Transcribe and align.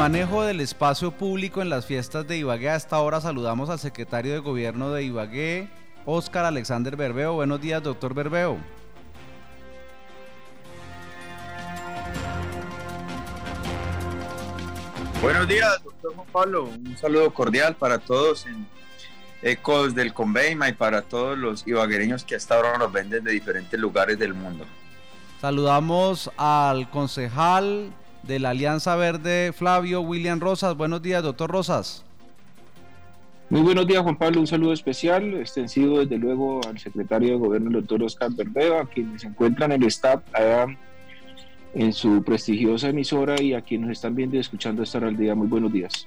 manejo 0.00 0.44
del 0.44 0.62
espacio 0.62 1.10
público 1.10 1.60
en 1.60 1.68
las 1.68 1.84
fiestas 1.84 2.26
de 2.26 2.38
Ibagué. 2.38 2.70
A 2.70 2.76
esta 2.76 2.98
hora 3.00 3.20
saludamos 3.20 3.68
al 3.68 3.78
secretario 3.78 4.32
de 4.32 4.38
Gobierno 4.38 4.90
de 4.92 5.02
Ibagué, 5.02 5.68
Óscar 6.06 6.46
Alexander 6.46 6.96
Berbeo. 6.96 7.34
Buenos 7.34 7.60
días, 7.60 7.82
doctor 7.82 8.14
Berbeo. 8.14 8.56
Buenos 15.20 15.46
días, 15.46 15.84
doctor 15.84 16.14
Juan 16.14 16.28
Pablo. 16.32 16.64
Un 16.64 16.96
saludo 16.96 17.34
cordial 17.34 17.76
para 17.76 17.98
todos 17.98 18.46
en 18.46 18.66
Ecos 19.42 19.94
del 19.94 20.14
Conveima 20.14 20.70
y 20.70 20.72
para 20.72 21.02
todos 21.02 21.36
los 21.36 21.66
ibaguereños 21.66 22.24
que 22.24 22.36
hasta 22.36 22.54
ahora 22.54 22.78
nos 22.78 22.90
ven 22.90 23.10
desde 23.10 23.32
diferentes 23.32 23.78
lugares 23.78 24.18
del 24.18 24.32
mundo. 24.32 24.64
Saludamos 25.42 26.30
al 26.38 26.88
concejal 26.88 27.92
de 28.22 28.38
la 28.38 28.50
Alianza 28.50 28.96
Verde, 28.96 29.52
Flavio 29.52 30.00
William 30.00 30.40
Rosas. 30.40 30.76
Buenos 30.76 31.02
días, 31.02 31.22
doctor 31.22 31.50
Rosas. 31.50 32.04
Muy 33.48 33.62
buenos 33.62 33.86
días, 33.86 34.02
Juan 34.02 34.16
Pablo. 34.16 34.40
Un 34.40 34.46
saludo 34.46 34.72
especial, 34.72 35.34
extensivo 35.34 35.98
desde 35.98 36.18
luego 36.18 36.60
al 36.68 36.78
secretario 36.78 37.30
de 37.30 37.36
Gobierno, 37.36 37.68
el 37.68 37.74
doctor 37.74 38.02
Oscar 38.04 38.30
Verdeo, 38.32 38.78
a 38.78 38.86
quienes 38.86 39.22
se 39.22 39.26
encuentran 39.26 39.72
en 39.72 39.82
el 39.82 39.88
staff 39.88 40.22
allá 40.32 40.66
en 41.74 41.92
su 41.92 42.22
prestigiosa 42.22 42.88
emisora 42.88 43.40
y 43.42 43.54
a 43.54 43.62
quienes 43.62 43.88
nos 43.88 43.98
están 43.98 44.14
viendo 44.14 44.36
y 44.36 44.40
escuchando 44.40 44.82
esta 44.82 45.00
realidad. 45.00 45.34
Muy 45.34 45.48
buenos 45.48 45.72
días. 45.72 46.06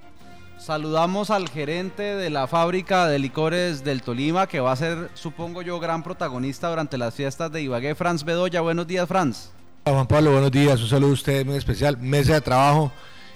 Saludamos 0.57 1.29
al 1.29 1.49
gerente 1.49 2.03
de 2.03 2.29
la 2.29 2.47
fábrica 2.47 3.07
de 3.07 3.19
licores 3.19 3.83
del 3.83 4.01
Tolima, 4.01 4.47
que 4.47 4.61
va 4.61 4.71
a 4.71 4.77
ser, 4.77 5.09
supongo 5.13 5.61
yo, 5.61 5.79
gran 5.81 6.03
protagonista 6.03 6.69
durante 6.69 6.97
las 6.97 7.13
fiestas 7.13 7.51
de 7.51 7.61
Ibagué, 7.61 7.95
Franz 7.95 8.23
Bedoya. 8.23 8.61
Buenos 8.61 8.87
días, 8.87 9.07
Franz. 9.07 9.51
Juan 9.91 10.07
Pablo, 10.07 10.31
buenos 10.31 10.51
días. 10.51 10.81
Un 10.81 10.87
saludo 10.87 11.09
a 11.09 11.13
ustedes 11.13 11.45
muy 11.45 11.57
especial, 11.57 11.97
mesa 11.97 12.35
de 12.35 12.41
trabajo 12.41 12.91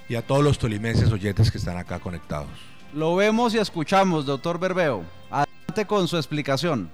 y 0.07 0.15
a 0.15 0.21
todos 0.21 0.43
los 0.43 0.57
tolimenses 0.57 1.11
oyentes 1.11 1.51
que 1.51 1.57
están 1.57 1.75
acá 1.77 1.99
conectados. 1.99 2.47
Lo 2.93 3.15
vemos 3.17 3.53
y 3.53 3.57
escuchamos, 3.57 4.25
doctor 4.25 4.57
Berbeo. 4.57 5.03
Adelante 5.29 5.85
con 5.85 6.07
su 6.07 6.15
explicación. 6.15 6.89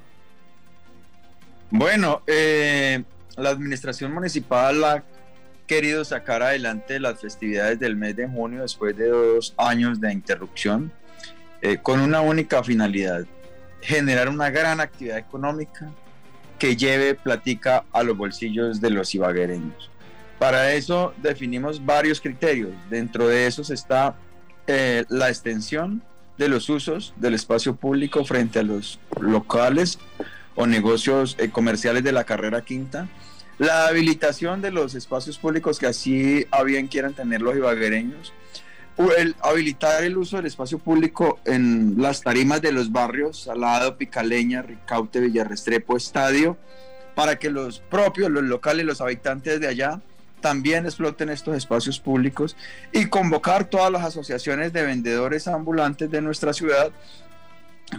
Bueno, 1.70 2.24
eh, 2.26 3.04
la 3.38 3.52
administración 3.52 4.12
municipal 4.12 4.84
ha 4.84 5.04
querido 5.68 6.04
sacar 6.04 6.42
adelante 6.42 7.00
las 7.00 7.22
festividades 7.22 7.80
del 7.80 7.96
mes 7.96 8.16
de 8.16 8.28
junio 8.28 8.64
después 8.64 8.98
de 8.98 9.08
dos 9.08 9.54
años 9.58 10.02
de 10.02 10.12
interrupción 10.12 10.92
eh, 11.62 11.78
con 11.78 12.00
una 12.00 12.22
única 12.22 12.64
finalidad, 12.64 13.26
generar 13.82 14.30
una 14.30 14.50
gran 14.50 14.80
actividad 14.80 15.20
económica 15.20 15.92
que 16.64 16.78
lleve 16.78 17.14
platica 17.14 17.84
a 17.92 18.04
los 18.04 18.16
bolsillos 18.16 18.80
de 18.80 18.90
los 18.90 19.14
ibaguereños. 19.14 19.92
Para 20.40 20.74
eso 20.76 21.14
definimos 21.22 21.86
varios 21.86 22.22
criterios. 22.22 22.72
Dentro 22.90 23.28
de 23.28 23.48
esos 23.48 23.70
está 23.70 24.16
eh, 24.68 25.04
la 25.10 25.28
extensión 25.28 26.02
de 26.38 26.48
los 26.48 26.70
usos 26.70 27.14
del 27.18 27.34
espacio 27.34 27.76
público 27.76 28.24
frente 28.24 28.60
a 28.60 28.64
los 28.64 28.98
locales 29.20 30.00
o 30.56 30.66
negocios 30.66 31.36
eh, 31.38 31.50
comerciales 31.50 32.02
de 32.02 32.14
la 32.14 32.24
carrera 32.24 32.62
quinta, 32.62 33.10
la 33.60 33.88
habilitación 33.88 34.62
de 34.62 34.72
los 34.72 34.96
espacios 34.96 35.38
públicos 35.38 35.80
que 35.80 35.88
así 35.88 36.48
a 36.50 36.64
bien 36.64 36.88
quieran 36.88 37.14
tener 37.14 37.42
los 37.42 37.58
ibaguereños, 37.58 38.32
habilitar 39.42 40.04
el 40.04 40.18
uso 40.18 40.38
del 40.38 40.46
espacio 40.46 40.78
público 40.78 41.40
en 41.46 41.96
las 41.98 42.22
tarimas 42.22 42.62
de 42.62 42.72
los 42.72 42.92
barrios, 42.92 43.44
Salado, 43.44 43.98
Picaleña, 43.98 44.62
Ricaute, 44.62 45.20
Villarrestrepo, 45.20 45.98
Estadio, 45.98 46.58
para 47.16 47.38
que 47.38 47.50
los 47.50 47.80
propios, 47.80 48.30
los 48.30 48.44
locales, 48.44 48.86
los 48.86 49.02
habitantes 49.02 49.60
de 49.60 49.68
allá 49.68 50.02
también 50.42 50.86
exploten 50.86 51.30
estos 51.30 51.56
espacios 51.56 52.00
públicos 52.00 52.56
y 52.92 53.06
convocar 53.06 53.66
todas 53.66 53.92
las 53.92 54.04
asociaciones 54.04 54.74
de 54.74 54.84
vendedores 54.84 55.48
ambulantes 55.48 56.12
de 56.12 56.22
nuestra 56.22 56.54
ciudad 56.54 56.92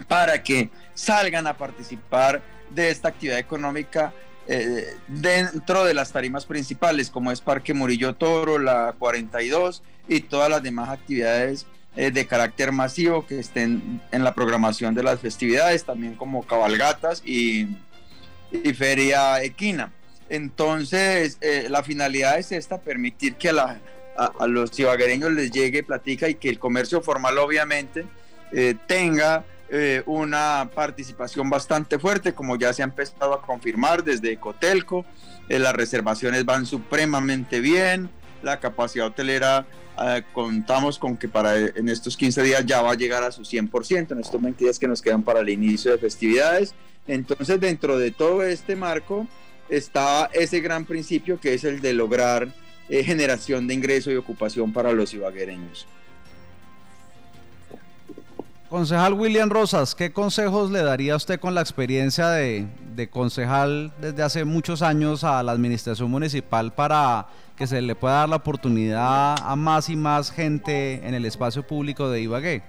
para 0.07 0.43
que 0.43 0.69
salgan 0.93 1.47
a 1.47 1.57
participar 1.57 2.41
de 2.69 2.89
esta 2.91 3.09
actividad 3.09 3.39
económica 3.39 4.13
eh, 4.47 4.95
dentro 5.07 5.85
de 5.85 5.95
las 5.95 6.11
tarimas 6.11 6.45
principales, 6.45 7.09
como 7.09 7.31
es 7.31 7.41
Parque 7.41 7.73
Murillo 7.73 8.13
Toro, 8.13 8.59
la 8.59 8.93
42 8.99 9.81
y 10.07 10.21
todas 10.21 10.49
las 10.49 10.63
demás 10.63 10.89
actividades 10.89 11.65
eh, 11.95 12.11
de 12.11 12.27
carácter 12.27 12.71
masivo 12.71 13.25
que 13.25 13.39
estén 13.39 14.01
en 14.11 14.23
la 14.23 14.33
programación 14.33 14.93
de 14.95 15.03
las 15.03 15.19
festividades, 15.19 15.85
también 15.85 16.15
como 16.15 16.43
cabalgatas 16.43 17.21
y, 17.25 17.67
feria 18.77 19.43
equina. 19.43 19.91
Entonces, 20.29 21.37
eh, 21.41 21.67
la 21.69 21.83
finalidad 21.83 22.39
es 22.39 22.51
esta, 22.51 22.79
permitir 22.79 23.35
que 23.35 23.49
a, 23.49 23.79
los 24.47 24.79
ibaguereños 24.79 25.31
les 25.31 25.51
llegue 25.51 25.83
platica 25.83 26.29
y 26.29 26.35
que 26.35 26.49
el 26.49 26.57
comercio 26.57 27.01
formal 27.01 27.37
obviamente 27.37 28.05
tenga 28.87 29.43
eh, 29.67 30.03
una 30.05 30.69
participación 30.75 31.49
bastante 31.49 31.97
fuerte, 31.97 32.33
como 32.33 32.55
ya 32.55 32.71
se 32.71 32.83
ha 32.83 32.85
empezado 32.85 33.33
a 33.33 33.41
confirmar 33.41 34.03
desde 34.03 34.37
Cotelco. 34.37 35.05
Eh, 35.49 35.57
las 35.57 35.73
reservaciones 35.73 36.45
van 36.45 36.65
supremamente 36.67 37.59
bien. 37.61 38.09
La 38.43 38.59
capacidad 38.59 39.07
hotelera 39.07 39.65
eh, 40.01 40.23
contamos 40.33 40.99
con 40.99 41.17
que 41.17 41.27
para 41.27 41.57
en 41.57 41.89
estos 41.89 42.17
15 42.17 42.43
días 42.43 42.65
ya 42.65 42.81
va 42.81 42.91
a 42.91 42.95
llegar 42.95 43.23
a 43.23 43.31
su 43.31 43.43
100%, 43.43 44.11
en 44.11 44.19
estos 44.19 44.41
20 44.41 44.63
días 44.63 44.79
que 44.79 44.87
nos 44.87 45.01
quedan 45.01 45.23
para 45.23 45.39
el 45.39 45.49
inicio 45.49 45.91
de 45.91 45.97
festividades. 45.97 46.73
Entonces, 47.07 47.59
dentro 47.59 47.97
de 47.97 48.11
todo 48.11 48.43
este 48.43 48.75
marco 48.75 49.27
está 49.69 50.29
ese 50.33 50.59
gran 50.59 50.85
principio 50.85 51.39
que 51.39 51.53
es 51.53 51.63
el 51.63 51.81
de 51.81 51.93
lograr 51.93 52.49
generación 52.87 53.65
de 53.67 53.73
ingreso 53.73 54.11
y 54.11 54.15
ocupación 54.15 54.71
para 54.71 54.91
los 54.91 55.11
ibaguereños. 55.13 55.87
Concejal 58.69 59.13
William 59.13 59.49
Rosas, 59.49 59.93
¿qué 59.93 60.11
consejos 60.11 60.71
le 60.71 60.81
daría 60.81 61.15
usted 61.15 61.39
con 61.39 61.53
la 61.53 61.61
experiencia 61.61 62.29
de, 62.29 62.67
concejal 63.11 63.93
desde 64.01 64.23
hace 64.23 64.43
muchos 64.43 64.81
años 64.81 65.23
a 65.23 65.41
la 65.43 65.51
administración 65.51 66.09
municipal 66.09 66.73
para 66.73 67.27
que 67.55 67.67
se 67.67 67.81
le 67.81 67.95
pueda 67.95 68.15
dar 68.15 68.29
la 68.29 68.37
oportunidad 68.37 69.35
a 69.41 69.55
más 69.55 69.89
y 69.89 69.95
más 69.95 70.31
gente 70.31 71.07
en 71.07 71.13
el 71.13 71.25
espacio 71.25 71.65
público 71.65 72.09
de 72.09 72.21
Ibagué? 72.21 72.63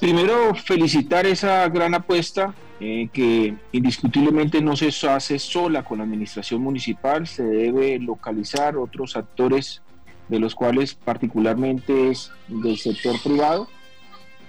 Primero, 0.00 0.54
felicitar 0.54 1.26
esa 1.26 1.68
gran 1.68 1.94
apuesta 1.94 2.54
eh, 2.80 3.08
que 3.12 3.54
indiscutiblemente 3.72 4.60
no 4.60 4.76
se 4.76 4.88
hace 5.08 5.38
sola 5.38 5.82
con 5.82 5.98
la 5.98 6.04
administración 6.04 6.60
municipal, 6.60 7.26
se 7.26 7.42
debe 7.42 7.98
localizar 7.98 8.76
otros 8.76 9.16
actores 9.16 9.82
de 10.28 10.38
los 10.38 10.54
cuales 10.54 10.94
particularmente 10.94 12.10
es 12.10 12.30
del 12.48 12.76
sector 12.76 13.20
privado 13.22 13.68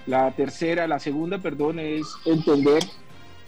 la 0.07 0.31
tercera, 0.31 0.87
la 0.87 0.99
segunda, 0.99 1.37
perdón, 1.37 1.79
es 1.79 2.07
entender 2.25 2.81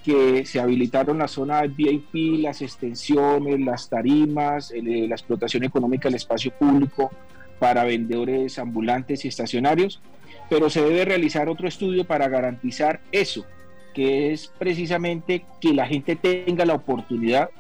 que 0.10 0.44
se 0.44 0.60
habilitaron 0.60 1.20
la 1.20 1.28
zona 1.28 1.62
VIP, 1.62 2.42
las 2.42 2.64
extensiones, 2.64 3.60
las 3.60 3.90
tarimas, 3.90 4.72
eh, 4.72 4.82
la 5.08 5.14
explotación 5.14 5.64
económica 5.64 6.10
del 6.10 6.16
espacio 6.16 6.52
público 6.52 7.12
para 7.60 7.84
vendedores 7.84 8.58
ambulantes 8.58 9.24
y 9.24 9.28
estacionarios, 9.28 10.02
pero 10.50 10.72
se 10.72 10.82
debe 10.82 11.06
realizar 11.06 11.48
otro 11.48 11.68
estudio 11.68 12.06
para 12.06 12.28
garantizar 12.28 13.02
eso, 13.12 13.46
que 13.94 14.32
es 14.32 14.52
precisamente 14.58 15.46
que 15.62 15.76
la 15.76 15.86
gente 15.86 16.16
tenga 16.16 16.66
la 16.66 16.74
oportunidad 16.74 17.52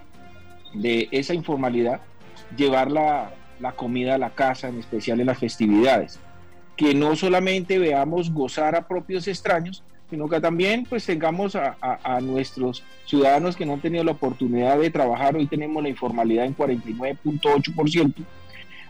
de 0.73 1.07
esa 1.11 1.35
informalidad, 1.35 2.01
llevar 2.57 2.89
la, 2.89 3.31
la 3.59 3.73
comida 3.73 4.16
a 4.16 4.17
la 4.17 4.31
casa, 4.31 4.69
en 4.69 4.79
especial 4.79 5.19
en 5.19 5.27
las 5.27 5.37
festividades. 5.37 6.19
Que 6.75 6.95
no 6.95 7.16
solamente 7.16 7.77
veamos 7.77 8.33
gozar 8.33 8.75
a 8.75 8.87
propios 8.87 9.27
extraños, 9.27 9.84
sino 10.09 10.28
que 10.28 10.41
también 10.41 10.85
pues 10.90 11.06
tengamos 11.06 11.56
a, 11.56 12.20
nuestros 12.22 12.84
ciudadanos 13.06 13.56
que 13.56 13.66
no 13.66 13.73
han 13.73 13.82
tenido 13.82 14.03
la 14.03 14.11
oportunidad 14.11 14.78
de 14.79 14.90
trabajar. 14.90 15.35
Hoy 15.35 15.46
tenemos 15.46 15.82
la 15.84 15.90
informalidad 15.90 16.46
en 16.46 16.56
49.8%, 16.56 18.14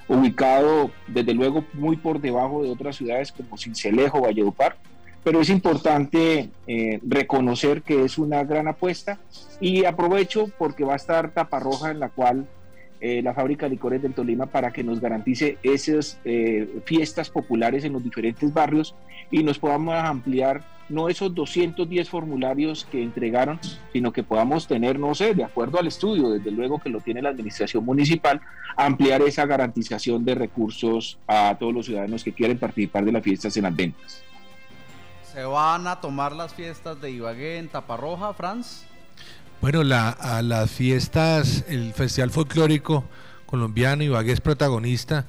ubicado 0.07 0.91
desde 1.07 1.33
luego 1.33 1.63
muy 1.73 1.97
por 1.97 2.21
debajo 2.21 2.63
de 2.63 2.69
otras 2.69 2.95
ciudades 2.95 3.31
como 3.31 3.57
Cincelejo, 3.57 4.21
Valledupar, 4.21 4.77
pero 5.23 5.41
es 5.41 5.49
importante 5.49 6.49
eh, 6.67 6.99
reconocer 7.03 7.81
que 7.81 8.05
es 8.05 8.17
una 8.17 8.43
gran 8.43 8.67
apuesta 8.67 9.19
y 9.59 9.85
aprovecho 9.85 10.49
porque 10.57 10.85
va 10.85 10.93
a 10.93 10.97
estar 10.97 11.31
Taparroja 11.31 11.91
en 11.91 11.99
la 11.99 12.09
cual 12.09 12.47
eh, 13.01 13.21
la 13.21 13.33
fábrica 13.33 13.65
de 13.65 13.71
licores 13.71 14.01
del 14.01 14.13
Tolima 14.13 14.47
para 14.47 14.71
que 14.71 14.83
nos 14.83 14.99
garantice 14.99 15.57
esas 15.63 16.19
eh, 16.25 16.81
fiestas 16.85 17.29
populares 17.29 17.83
en 17.85 17.93
los 17.93 18.03
diferentes 18.03 18.53
barrios 18.53 18.93
y 19.31 19.43
nos 19.43 19.57
podamos 19.57 19.95
ampliar 19.95 20.63
no 20.89 21.07
esos 21.07 21.33
210 21.33 22.09
formularios 22.09 22.85
que 22.91 23.01
entregaron, 23.01 23.59
sino 23.93 24.11
que 24.11 24.23
podamos 24.23 24.67
tener, 24.67 24.99
no 24.99 25.13
sé, 25.15 25.33
de 25.35 25.43
acuerdo 25.43 25.79
al 25.79 25.87
estudio, 25.87 26.29
desde 26.31 26.51
luego 26.51 26.79
que 26.79 26.89
lo 26.89 26.99
tiene 26.99 27.21
la 27.21 27.29
administración 27.29 27.85
municipal, 27.85 28.41
ampliar 28.75 29.21
esa 29.21 29.45
garantización 29.45 30.25
de 30.25 30.35
recursos 30.35 31.19
a 31.27 31.55
todos 31.59 31.73
los 31.73 31.85
ciudadanos 31.85 32.23
que 32.23 32.33
quieren 32.33 32.57
participar 32.57 33.05
de 33.05 33.11
las 33.11 33.23
fiestas 33.23 33.55
en 33.55 33.63
las 33.63 33.75
ventas. 33.75 34.23
¿Se 35.23 35.43
van 35.43 35.87
a 35.87 36.01
tomar 36.01 36.31
las 36.31 36.55
fiestas 36.55 36.99
de 36.99 37.11
Ibagué 37.11 37.59
en 37.59 37.69
Taparroja, 37.69 38.33
Franz? 38.33 38.88
Bueno, 39.61 39.83
la, 39.83 40.09
a 40.09 40.41
las 40.41 40.71
fiestas, 40.71 41.65
el 41.67 41.93
Festival 41.93 42.31
Folclórico 42.31 43.03
Colombiano, 43.45 44.03
Ibagué 44.03 44.31
es 44.31 44.41
protagonista. 44.41 45.25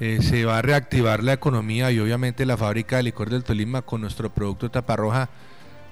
eh, 0.00 0.18
se 0.20 0.44
va 0.44 0.58
a 0.58 0.62
reactivar 0.62 1.22
la 1.22 1.32
economía 1.34 1.90
y 1.92 2.00
obviamente 2.00 2.44
la 2.44 2.56
fábrica 2.56 2.96
de 2.96 3.04
licor 3.04 3.30
del 3.30 3.44
Tolima 3.44 3.82
con 3.82 4.00
nuestro 4.00 4.30
producto 4.34 4.70
Taparroja 4.70 5.30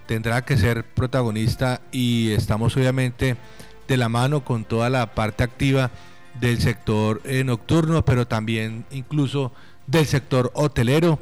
tendrá 0.06 0.44
que 0.44 0.56
ser 0.58 0.84
protagonista 0.84 1.80
y 1.92 2.32
estamos 2.32 2.76
obviamente 2.76 3.36
de 3.86 3.96
la 3.96 4.08
mano 4.08 4.44
con 4.44 4.64
toda 4.64 4.90
la 4.90 5.14
parte 5.14 5.44
activa 5.44 5.90
del 6.40 6.60
sector 6.60 7.20
eh, 7.24 7.44
nocturno, 7.44 8.04
pero 8.04 8.26
también 8.26 8.84
incluso 8.90 9.52
del 9.86 10.06
sector 10.06 10.50
hotelero 10.54 11.18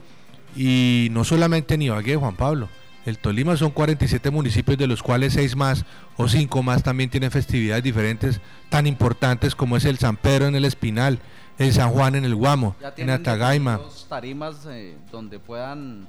y 0.56 1.08
no 1.12 1.24
solamente 1.24 1.74
en 1.74 1.82
Ibagué, 1.82 2.16
Juan 2.16 2.36
Pablo. 2.36 2.68
El 3.06 3.18
Tolima 3.18 3.56
son 3.56 3.70
47 3.70 4.30
municipios, 4.30 4.76
de 4.76 4.86
los 4.86 5.02
cuales 5.02 5.32
6 5.34 5.56
más 5.56 5.84
o 6.16 6.28
5 6.28 6.62
más 6.62 6.82
también 6.82 7.10
tienen 7.10 7.30
festividades 7.30 7.82
diferentes 7.82 8.40
tan 8.68 8.86
importantes 8.86 9.54
como 9.54 9.76
es 9.76 9.84
el 9.84 9.98
San 9.98 10.16
Pedro 10.16 10.46
en 10.46 10.54
el 10.54 10.64
Espinal, 10.64 11.18
el 11.58 11.72
San 11.72 11.90
Juan 11.90 12.14
en 12.14 12.24
el 12.24 12.34
Guamo, 12.34 12.76
en 12.96 13.10
Atagaima. 13.10 13.80
tarimas 14.08 14.66
eh, 14.68 14.96
donde 15.10 15.38
puedan 15.38 16.06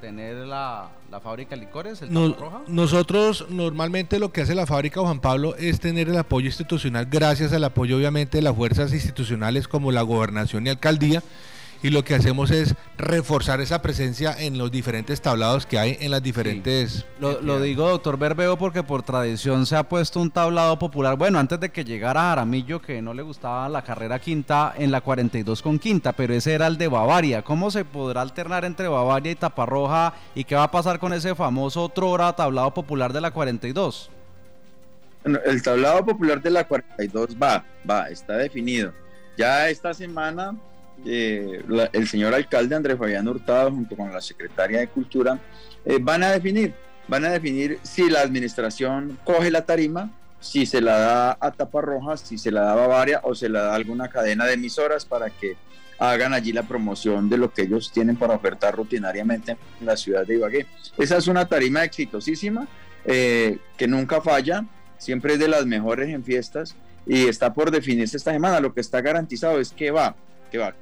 tener 0.00 0.36
la, 0.46 0.88
fábrica 1.22 1.54
de 1.54 1.60
licores, 1.60 2.02
el 2.02 2.34
Roja? 2.34 2.62
Nosotros 2.66 3.46
normalmente 3.50 4.18
lo 4.18 4.32
que 4.32 4.40
hace 4.40 4.54
la 4.54 4.66
fábrica 4.66 5.00
Juan 5.00 5.20
Pablo 5.20 5.54
es 5.56 5.78
tener 5.78 6.08
el 6.08 6.16
apoyo 6.16 6.46
institucional 6.46 7.06
gracias 7.06 7.52
al 7.52 7.64
apoyo 7.64 7.96
obviamente 7.96 8.38
de 8.38 8.42
las 8.42 8.56
fuerzas 8.56 8.92
institucionales 8.92 9.68
como 9.68 9.92
la 9.92 10.02
gobernación 10.02 10.66
y 10.66 10.70
alcaldía 10.70 11.22
y 11.82 11.90
lo 11.90 12.04
que 12.04 12.14
hacemos 12.14 12.50
es 12.50 12.74
reforzar 12.98 13.60
esa 13.60 13.82
presencia 13.82 14.34
en 14.38 14.58
los 14.58 14.70
diferentes 14.70 15.20
tablados 15.20 15.66
que 15.66 15.78
hay 15.78 15.96
en 16.00 16.10
las 16.10 16.22
diferentes... 16.22 17.06
Lo, 17.18 17.60
digo, 17.60 17.88
doctor 17.88 18.18
Berbeo, 18.18 18.58
porque 18.58 18.82
por 18.82 19.02
tradición 19.02 19.66
se 19.66 19.76
ha 19.76 19.84
puesto 19.84 20.20
un 20.20 20.30
tablado 20.30 20.78
popular, 20.78 21.16
bueno, 21.16 21.38
antes 21.38 21.58
de 21.60 21.70
que 21.70 21.84
llegara 21.84 22.20
Jaramillo, 22.20 22.80
que 22.80 23.00
no 23.00 23.14
le 23.14 23.22
gustaba 23.22 23.68
la 23.68 23.82
carrera 23.82 24.18
quinta 24.18 24.74
en 24.76 24.90
la 24.90 25.00
42 25.00 25.62
con 25.62 25.78
quinta, 25.78 26.12
pero 26.12 26.34
ese 26.34 26.52
era 26.52 26.66
el 26.66 26.78
de 26.78 26.88
Bavaria. 26.88 27.42
¿Cómo 27.42 27.70
se 27.70 27.84
podrá 27.84 28.22
alternar 28.22 28.64
entre 28.64 28.88
Bavaria 28.88 29.32
y 29.32 29.36
Taparroja 29.36 30.14
y 30.34 30.44
qué 30.44 30.54
va 30.54 30.64
a 30.64 30.70
pasar 30.70 30.98
con 30.98 31.12
ese 31.12 31.34
famoso 31.34 31.84
otro 31.84 32.10
hora 32.10 32.34
tablado 32.34 32.72
popular 32.74 33.12
de 33.12 33.20
la 33.20 33.30
42? 33.30 34.10
el 35.22 35.62
tablado 35.62 36.04
popular 36.06 36.40
de 36.40 36.50
la 36.50 36.66
42 36.66 37.36
va, 37.40 37.62
va, 37.88 38.08
está 38.08 38.38
definido. 38.38 38.92
Ya 39.36 39.68
esta 39.68 39.92
semana 39.92 40.56
eh, 41.04 41.62
el 41.92 42.08
señor 42.08 42.34
alcalde 42.34 42.74
Andrés 42.74 42.98
Fabián 42.98 43.26
Hurtado 43.26 43.70
junto 43.70 43.96
con 43.96 44.12
la 44.12 44.20
secretaria 44.20 44.80
de 44.80 44.88
Cultura 44.88 45.38
eh, 45.84 45.98
van 46.00 46.22
a 46.22 46.30
definir, 46.30 46.74
van 47.08 47.24
a 47.24 47.30
definir 47.30 47.78
si 47.82 48.10
la 48.10 48.20
administración 48.20 49.18
coge 49.24 49.50
la 49.50 49.64
tarima, 49.64 50.10
si 50.40 50.66
se 50.66 50.80
la 50.80 50.98
da 50.98 51.38
a 51.40 51.50
Taparroja, 51.52 52.16
si 52.16 52.38
se 52.38 52.50
la 52.50 52.62
da 52.62 52.72
a 52.72 52.76
Bavaria 52.76 53.20
o 53.22 53.34
se 53.34 53.48
la 53.48 53.62
da 53.62 53.72
a 53.72 53.76
alguna 53.76 54.08
cadena 54.08 54.46
de 54.46 54.54
emisoras 54.54 55.04
para 55.04 55.30
que 55.30 55.56
hagan 55.98 56.32
allí 56.32 56.52
la 56.52 56.62
promoción 56.62 57.28
de 57.28 57.36
lo 57.36 57.52
que 57.52 57.62
ellos 57.62 57.92
tienen 57.92 58.16
para 58.16 58.34
ofertar 58.34 58.74
rutinariamente 58.74 59.56
en 59.80 59.86
la 59.86 59.96
ciudad 59.96 60.26
de 60.26 60.36
Ibagué. 60.36 60.66
Esa 60.96 61.18
es 61.18 61.28
una 61.28 61.46
tarima 61.46 61.84
exitosísima 61.84 62.66
eh, 63.04 63.58
que 63.76 63.86
nunca 63.86 64.20
falla, 64.20 64.64
siempre 64.96 65.34
es 65.34 65.38
de 65.38 65.48
las 65.48 65.66
mejores 65.66 66.08
en 66.08 66.24
fiestas 66.24 66.74
y 67.06 67.26
está 67.26 67.52
por 67.52 67.70
definirse 67.70 68.16
esta 68.16 68.32
semana. 68.32 68.60
Lo 68.60 68.72
que 68.72 68.80
está 68.80 69.02
garantizado 69.02 69.60
es 69.60 69.72
que 69.72 69.90
va 69.90 70.16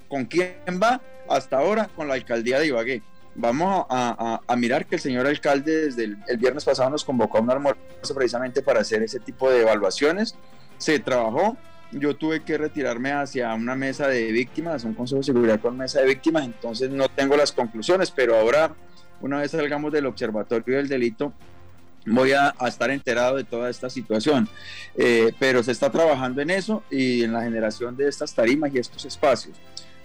¿Con 0.08 0.24
quién 0.24 0.80
va? 0.82 1.00
Hasta 1.28 1.58
ahora 1.58 1.88
con 1.94 2.08
la 2.08 2.14
alcaldía 2.14 2.58
de 2.58 2.68
Ibagué. 2.68 3.02
Vamos 3.34 3.86
a, 3.88 4.40
mirar 4.56 4.86
que 4.86 4.96
el 4.96 5.00
señor 5.00 5.26
alcalde 5.26 5.86
desde 5.86 6.04
el, 6.04 6.36
viernes 6.38 6.64
pasado 6.64 6.90
nos 6.90 7.04
convocó 7.04 7.38
a 7.38 7.40
un 7.40 7.50
almuerzo 7.50 7.78
precisamente 8.14 8.62
para 8.62 8.80
hacer 8.80 9.02
ese 9.02 9.20
tipo 9.20 9.48
de 9.48 9.62
evaluaciones. 9.62 10.34
Se 10.76 10.98
trabajó, 10.98 11.56
yo 11.92 12.16
tuve 12.16 12.42
que 12.42 12.58
retirarme 12.58 13.12
hacia 13.12 13.54
una 13.54 13.76
mesa 13.76 14.08
de 14.08 14.32
víctimas, 14.32 14.82
un 14.82 14.94
consejo 14.94 15.18
de 15.18 15.24
seguridad 15.24 15.60
con 15.60 15.76
mesa 15.76 16.00
de 16.00 16.06
víctimas, 16.06 16.44
entonces 16.44 16.90
no 16.90 17.08
tengo 17.08 17.36
las 17.36 17.52
conclusiones, 17.52 18.10
pero 18.10 18.36
ahora, 18.36 18.74
una 19.20 19.38
vez 19.38 19.52
salgamos 19.52 19.92
del 19.92 20.06
observatorio 20.06 20.76
del 20.76 20.88
delito, 20.88 21.32
voy 22.06 22.32
a, 22.32 22.54
estar 22.66 22.90
enterado 22.90 23.36
de 23.36 23.44
toda 23.44 23.70
esta 23.70 23.90
situación. 23.90 24.48
Eh, 24.96 25.32
pero 25.38 25.62
se 25.62 25.72
está 25.72 25.90
trabajando 25.90 26.40
en 26.40 26.50
eso 26.50 26.82
y 26.90 27.22
en 27.22 27.32
la 27.32 27.42
generación 27.42 27.96
de 27.96 28.08
estas 28.08 28.34
tarimas 28.34 28.74
y 28.74 28.78
estos 28.78 29.04
espacios. 29.04 29.56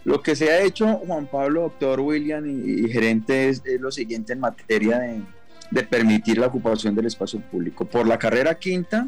Lo 0.04 0.22
que 0.22 0.36
se 0.36 0.52
ha 0.52 0.62
hecho, 0.62 0.98
Juan 1.08 1.28
Pablo, 1.28 1.62
doctor 1.62 2.02
William 2.02 2.44
y, 2.46 2.90
gerente, 2.90 3.50
es, 3.50 3.64
lo 3.80 3.92
siguiente 3.92 4.34
en 4.34 4.42
materia 4.42 5.00
de, 5.00 5.22
de, 5.72 5.84
permitir 5.84 6.38
la 6.38 6.48
ocupación 6.48 6.94
del 6.94 7.06
espacio 7.06 7.40
público. 7.40 7.86
Por 7.86 8.06
la 8.06 8.20
carrera 8.20 8.56
quinta, 8.56 9.08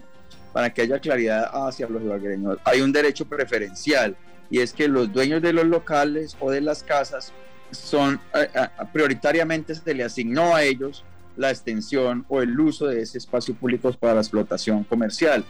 para 0.53 0.73
que 0.73 0.83
haya 0.83 0.99
claridad 0.99 1.49
hacia 1.67 1.89
los 1.89 2.01
ibaguereños, 2.01 2.57
hay 2.63 2.79
un 2.79 2.93
derecho 2.93 3.25
preferencial 3.25 4.15
y 4.49 4.59
es 4.59 4.71
que 4.71 4.87
los 4.87 5.11
dueños 5.11 5.41
de 5.41 5.51
los 5.51 5.65
locales 5.65 6.37
o 6.39 6.49
de 6.49 6.61
las 6.61 6.81
casas 6.83 7.33
son 7.71 8.21
eh, 8.33 8.47
eh, 8.53 8.67
prioritariamente 8.93 9.75
se 9.75 9.93
le 9.93 10.03
asignó 10.03 10.55
a 10.55 10.63
ellos 10.63 11.03
la 11.37 11.51
extensión 11.51 12.25
o 12.29 12.41
el 12.41 12.59
uso 12.59 12.87
de 12.87 13.01
ese 13.01 13.17
espacio 13.17 13.53
público 13.55 13.91
para 13.93 14.15
la 14.15 14.21
explotación 14.21 14.83
comercial. 14.83 15.45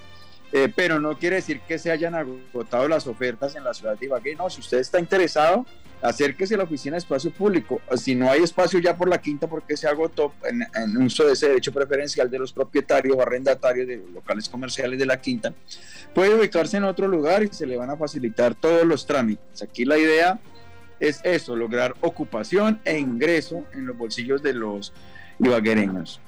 Eh, 0.52 0.72
pero 0.74 1.00
no 1.00 1.18
quiere 1.18 1.38
decir 1.38 1.60
que 1.68 1.78
se 1.80 1.92
hayan 1.92 2.16
agotado 2.16 2.88
las 2.88 3.08
ofertas 3.08 3.56
en 3.56 3.64
la 3.64 3.74
ciudad 3.74 3.98
de 3.98 4.06
Ibagué. 4.06 4.36
No, 4.36 4.50
si 4.50 4.62
usted 4.62 4.78
está 4.78 5.00
interesado, 5.00 5.66
acérquese 6.02 6.56
a 6.56 6.60
la 6.60 6.64
oficina 6.64 6.94
de 6.94 7.00
espacio 7.00 7.32
público. 7.32 7.82
Si 7.98 8.16
no 8.16 8.30
hay 8.30 8.44
espacio 8.44 8.80
ya 8.80 8.96
por 8.96 9.10
la 9.10 9.20
quinta 9.20 9.48
porque 9.48 9.76
se 9.76 9.88
agotó 9.88 10.34
en, 10.44 10.62
en 10.62 10.98
uso 10.98 11.26
de 11.26 11.34
ese 11.34 11.50
derecho 11.50 11.74
preferencial 11.74 12.30
de 12.30 12.40
los 12.40 12.54
propietarios 12.54 13.18
o 13.18 13.22
arrendatarios 13.22 13.88
de 13.88 13.98
locales 14.14 14.48
comerciales 14.48 14.98
de 14.98 15.06
la 15.06 15.20
quinta, 15.20 15.54
puede 16.14 16.36
ubicarse 16.36 16.78
en 16.78 16.86
otro 16.86 17.08
lugar 17.08 17.44
y 17.44 17.48
se 17.48 17.66
le 17.66 17.76
van 17.76 17.90
a 17.90 17.98
facilitar 17.98 18.56
todos 18.56 18.86
los 18.86 19.06
trámites. 19.06 19.62
Aquí 19.62 19.84
la 19.84 19.98
idea 19.98 20.40
es 21.00 21.21
eso, 21.24 21.56
lograr 21.56 21.95
ocupación 22.01 22.80
e 22.86 22.97
ingreso 22.97 23.63
en 23.74 23.86
los 23.88 23.97
bolsillos 23.97 24.42
de 24.42 24.53
los 24.53 24.94
ibaguereños. 25.39 26.19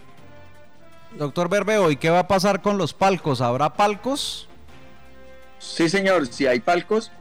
Doctor 1.18 1.50
Berbeo, 1.50 1.90
¿y 1.90 1.96
qué 1.96 2.10
va 2.10 2.20
a 2.20 2.28
pasar 2.28 2.62
con 2.62 2.78
los 2.78 2.94
palcos? 2.94 3.42
¿Habrá 3.42 3.74
palcos? 3.74 4.48
Sí, 5.60 5.90
señor, 5.90 6.28
si 6.28 6.46
hay 6.46 6.60
palcos. 6.60 7.12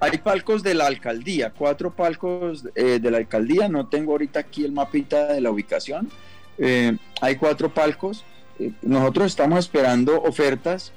Hay 0.00 0.18
palcos 0.18 0.62
de 0.62 0.74
la 0.74 0.86
alcaldía, 0.86 1.50
cuatro 1.56 1.94
palcos 1.94 2.64
eh, 2.74 2.98
de 3.00 3.10
la 3.10 3.18
alcaldía. 3.18 3.68
No 3.68 3.86
tengo 3.86 4.12
ahorita 4.12 4.40
aquí 4.40 4.64
el 4.64 4.72
mapita 4.72 5.32
de 5.32 5.40
la 5.40 5.50
ubicación. 5.50 6.10
Eh, 6.58 6.96
hay 7.20 7.36
cuatro 7.36 7.72
palcos. 7.72 8.24
Eh, 8.58 8.72
nosotros 8.82 9.26
estamos 9.26 9.60
esperando 9.60 10.20
ofertas 10.22 10.92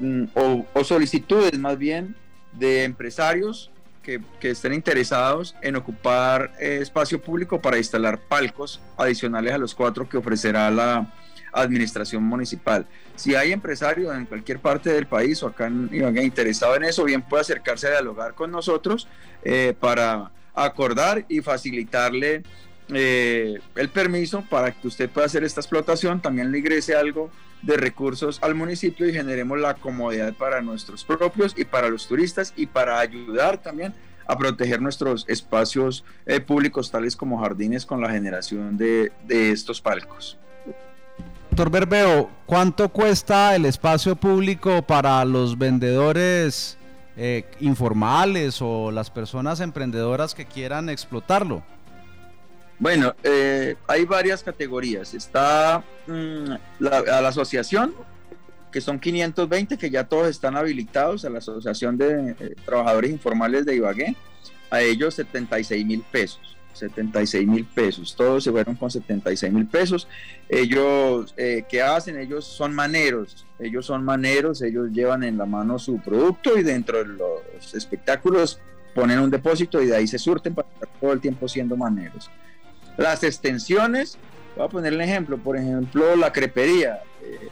mm, 0.00 0.24
o, 0.34 0.84
solicitudes 0.84 1.58
más 1.58 1.78
bien 1.78 2.16
de 2.52 2.84
empresarios 2.84 3.70
que, 4.02 4.20
estén 4.42 4.74
interesados 4.74 5.54
en 5.62 5.76
ocupar 5.76 6.52
eh, 6.60 6.78
espacio 6.82 7.20
público 7.20 7.60
para 7.60 7.78
instalar 7.78 8.18
palcos 8.18 8.80
adicionales 8.96 9.52
a 9.52 9.58
los 9.58 9.74
cuatro 9.74 10.08
que 10.08 10.16
ofrecerá 10.16 10.70
la 10.70 11.12
administración 11.52 12.22
municipal. 12.22 12.86
Si 13.14 13.34
hay 13.34 13.52
empresarios 13.52 14.14
en 14.16 14.26
cualquier 14.26 14.58
parte 14.58 14.90
del 14.90 15.06
país 15.06 15.42
o 15.42 15.48
acá 15.48 15.66
en 15.66 15.90
interesado 16.18 16.76
en 16.76 16.84
eso, 16.84 17.04
bien 17.04 17.22
puede 17.22 17.42
acercarse 17.42 17.88
a 17.88 17.90
dialogar 17.90 18.34
con 18.34 18.50
nosotros 18.50 19.06
eh, 19.44 19.74
para 19.78 20.30
acordar 20.54 21.24
y 21.28 21.40
facilitarle 21.40 22.42
eh, 22.88 23.60
el 23.76 23.88
permiso 23.88 24.44
para 24.48 24.72
que 24.72 24.88
usted 24.88 25.08
pueda 25.08 25.26
hacer 25.26 25.44
esta 25.44 25.60
explotación, 25.60 26.20
también 26.20 26.50
le 26.50 26.58
ingrese 26.58 26.94
algo 26.94 27.30
de 27.62 27.76
recursos 27.76 28.38
al 28.42 28.54
municipio 28.54 29.08
y 29.08 29.12
generemos 29.12 29.58
la 29.58 29.74
comodidad 29.74 30.34
para 30.34 30.60
nuestros 30.60 31.04
propios 31.04 31.54
y 31.56 31.64
para 31.64 31.88
los 31.88 32.08
turistas 32.08 32.52
y 32.56 32.66
para 32.66 32.98
ayudar 32.98 33.58
también 33.58 33.94
a 34.26 34.36
proteger 34.36 34.80
nuestros 34.80 35.24
espacios 35.28 36.04
eh, 36.26 36.40
públicos 36.40 36.90
tales 36.90 37.16
como 37.16 37.40
jardines 37.40 37.86
con 37.86 38.00
la 38.00 38.10
generación 38.10 38.76
de, 38.76 39.12
estos 39.28 39.80
palcos. 39.80 40.38
Doctor 41.50 41.70
Berbeo, 41.70 42.30
¿cuánto 42.46 42.88
cuesta 42.88 43.54
el 43.54 43.66
espacio 43.66 44.16
público 44.16 44.82
para 44.82 45.24
los 45.24 45.58
vendedores 45.58 46.78
eh, 47.16 47.44
informales 47.60 48.62
o 48.62 48.90
las 48.90 49.10
personas 49.10 49.60
emprendedoras 49.60 50.34
que 50.34 50.46
quieran 50.46 50.88
explotarlo? 50.88 51.62
Bueno, 52.82 53.14
eh, 53.22 53.76
hay 53.86 54.04
varias 54.04 54.42
categorías. 54.42 55.14
Está 55.14 55.84
mm, 56.08 56.52
la, 56.80 56.98
a 56.98 57.20
la 57.20 57.28
asociación, 57.28 57.94
que 58.72 58.80
son 58.80 58.98
520, 58.98 59.78
que 59.78 59.88
ya 59.88 60.02
todos 60.08 60.26
están 60.26 60.56
habilitados, 60.56 61.24
a 61.24 61.30
la 61.30 61.38
Asociación 61.38 61.96
de 61.96 62.34
eh, 62.40 62.56
Trabajadores 62.64 63.12
Informales 63.12 63.66
de 63.66 63.76
Ibagué, 63.76 64.16
a 64.68 64.82
ellos 64.82 65.14
76 65.14 65.86
mil 65.86 66.02
pesos. 66.10 66.56
76 66.72 67.46
mil 67.46 67.66
pesos, 67.66 68.16
todos 68.16 68.42
se 68.42 68.50
fueron 68.50 68.74
con 68.74 68.90
76 68.90 69.52
mil 69.52 69.68
pesos. 69.68 70.08
Ellos, 70.48 71.34
eh, 71.36 71.64
¿qué 71.68 71.82
hacen? 71.82 72.18
Ellos 72.18 72.44
son 72.44 72.74
maneros, 72.74 73.46
ellos 73.60 73.86
son 73.86 74.04
maneros, 74.04 74.60
ellos 74.60 74.90
llevan 74.90 75.22
en 75.22 75.38
la 75.38 75.46
mano 75.46 75.78
su 75.78 76.00
producto 76.00 76.58
y 76.58 76.64
dentro 76.64 76.98
de 76.98 77.04
los 77.04 77.74
espectáculos 77.74 78.58
ponen 78.92 79.20
un 79.20 79.30
depósito 79.30 79.80
y 79.80 79.86
de 79.86 79.94
ahí 79.94 80.08
se 80.08 80.18
surten 80.18 80.52
para 80.52 80.68
estar 80.68 80.88
todo 81.00 81.12
el 81.12 81.20
tiempo 81.20 81.46
siendo 81.46 81.76
maneros. 81.76 82.28
Las 82.96 83.24
extensiones, 83.24 84.18
voy 84.56 84.66
a 84.66 84.68
poner 84.68 84.92
un 84.94 85.00
ejemplo, 85.00 85.38
por 85.38 85.56
ejemplo, 85.56 86.16
la 86.16 86.32
crepería. 86.32 87.00
Eh, 87.22 87.48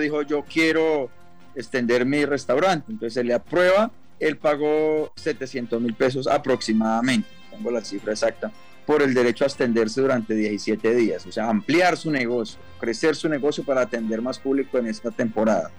dijo, 0.00 0.22
yo 0.22 0.42
quiero 0.44 1.10
extender 1.54 2.04
mi 2.04 2.24
restaurante, 2.24 2.92
entonces 2.92 3.14
se 3.14 3.24
le 3.24 3.32
aprueba 3.32 3.90
él 4.18 4.36
pagó 4.36 5.12
700 5.16 5.80
mil 5.80 5.94
pesos 5.94 6.26
aproximadamente, 6.26 7.28
tengo 7.50 7.70
la 7.70 7.84
cifra 7.84 8.12
exacta, 8.12 8.50
por 8.86 9.02
el 9.02 9.14
derecho 9.14 9.44
a 9.44 9.48
extenderse 9.48 10.00
durante 10.00 10.34
17 10.34 10.94
días, 10.94 11.26
o 11.26 11.32
sea, 11.32 11.48
ampliar 11.48 11.96
su 11.96 12.10
negocio, 12.10 12.58
crecer 12.80 13.16
su 13.16 13.28
negocio 13.28 13.64
para 13.64 13.82
atender 13.82 14.22
más 14.22 14.38
público 14.38 14.78
en 14.78 14.86
esta 14.86 15.10
temporada. 15.10 15.70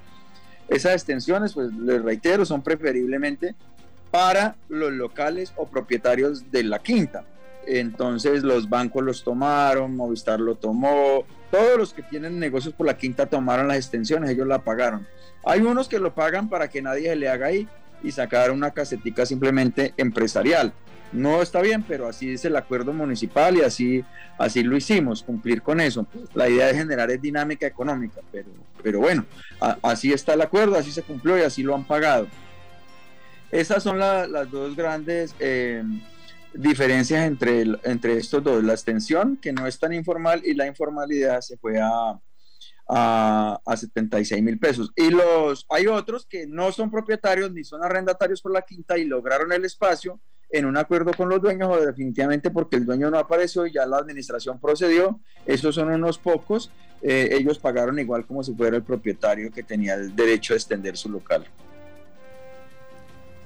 Esas 0.68 0.94
extensiones, 0.94 1.54
pues 1.54 1.72
les 1.74 2.02
reitero, 2.02 2.46
son 2.46 2.62
preferiblemente 2.62 3.56
para 4.12 4.56
los 4.68 4.92
locales 4.92 5.54
o 5.56 5.68
propietarios 5.68 6.52
de 6.52 6.64
la 6.64 6.80
quinta. 6.80 7.24
Entonces 7.68 8.44
los 8.44 8.70
bancos 8.70 9.04
los 9.04 9.24
tomaron, 9.26 9.96
Movistar 9.96 10.40
lo 10.40 10.56
tomó, 10.56 11.26
todos 11.52 11.78
los 11.78 11.94
que 11.94 12.02
tienen 12.02 12.40
negocios 12.40 12.74
por 12.74 12.88
la 12.88 12.98
quinta 12.98 13.26
tomaron 13.26 13.68
las 13.68 13.78
extensiones, 13.78 14.30
ellos 14.30 14.48
la 14.48 14.60
pagaron. 14.60 15.06
Hay 15.46 15.60
unos 15.60 15.90
que 15.90 16.00
lo 16.00 16.16
pagan 16.16 16.50
para 16.50 16.70
que 16.70 16.82
nadie 16.82 17.10
se 17.10 17.16
le 17.18 17.28
haga 17.28 17.48
ahí 17.48 17.68
y 18.04 18.12
sacar 18.12 18.52
una 18.52 18.72
casetica 18.72 19.26
simplemente 19.26 19.94
empresarial. 19.98 20.72
No 21.12 21.42
está 21.42 21.62
bien, 21.62 21.84
pero 21.84 22.08
así 22.08 22.34
es 22.34 22.46
el 22.46 22.56
acuerdo 22.56 22.94
municipal 22.94 23.58
y 23.58 23.62
así, 23.62 24.04
así 24.38 24.64
lo 24.64 24.78
hicimos, 24.78 25.24
cumplir 25.24 25.62
con 25.62 25.82
eso. 25.82 26.08
La 26.34 26.50
idea 26.50 26.68
de 26.68 26.74
generar 26.76 27.12
es 27.12 27.22
dinámica 27.22 27.68
económica, 27.68 28.22
pero, 28.32 28.48
pero 28.82 29.00
bueno, 29.00 29.26
así 29.82 30.14
está 30.14 30.34
el 30.36 30.42
acuerdo, 30.42 30.78
así 30.78 30.92
se 30.92 31.04
cumplió 31.04 31.38
y 31.38 31.42
así 31.42 31.64
lo 31.64 31.76
han 31.76 31.84
pagado. 31.84 32.28
Esas 33.52 33.84
son 33.84 34.00
las 34.00 34.52
dos 34.52 34.76
grandes 34.76 35.34
eh, 35.40 35.84
diferencias 36.58 37.26
entre, 37.26 37.62
entre 37.84 38.18
estos 38.18 38.44
dos. 38.44 38.64
La 38.64 38.74
extensión, 38.74 39.38
que 39.38 39.54
no 39.54 39.68
es 39.68 39.80
tan 39.80 39.94
informal, 39.94 40.42
y 40.44 40.54
la 40.54 40.68
informalidad 40.68 41.42
se 41.42 41.58
fue 41.58 41.80
a, 41.80 42.20
a, 42.90 43.60
a 43.66 43.78
76 43.78 44.42
mil 44.44 44.60
pesos. 44.60 44.92
Y 44.96 45.10
los, 45.10 45.66
hay 45.70 45.88
otros 45.88 46.26
que 46.26 46.48
no 46.48 46.72
son 46.72 46.92
propietarios 46.92 47.52
ni 47.52 47.64
son 47.64 47.84
arrendatarios 47.84 48.42
por 48.42 48.52
la 48.52 48.62
quinta 48.62 48.98
y 48.98 49.06
lograron 49.06 49.52
el 49.52 49.66
espacio 49.66 50.20
en 50.50 50.66
un 50.66 50.78
acuerdo 50.78 51.12
con 51.14 51.30
los 51.30 51.42
dueños 51.42 51.70
o 51.70 51.86
definitivamente 51.86 52.52
porque 52.52 52.78
el 52.78 52.86
dueño 52.86 53.12
no 53.12 53.18
apareció 53.18 53.66
y 53.66 53.74
ya 53.74 53.86
la 53.86 53.98
administración 53.98 54.60
procedió. 54.60 55.20
Esos 55.46 55.76
son 55.76 55.90
unos 55.90 56.18
pocos. 56.18 56.72
Eh, 57.02 57.30
ellos 57.34 57.60
pagaron 57.60 58.00
igual 58.00 58.26
como 58.26 58.44
si 58.44 58.54
fuera 58.54 58.78
el 58.78 58.84
propietario 58.84 59.52
que 59.52 59.64
tenía 59.64 59.96
el 59.96 60.16
derecho 60.16 60.54
a 60.54 60.58
extender 60.58 60.98
su 60.98 61.10
local. 61.10 61.46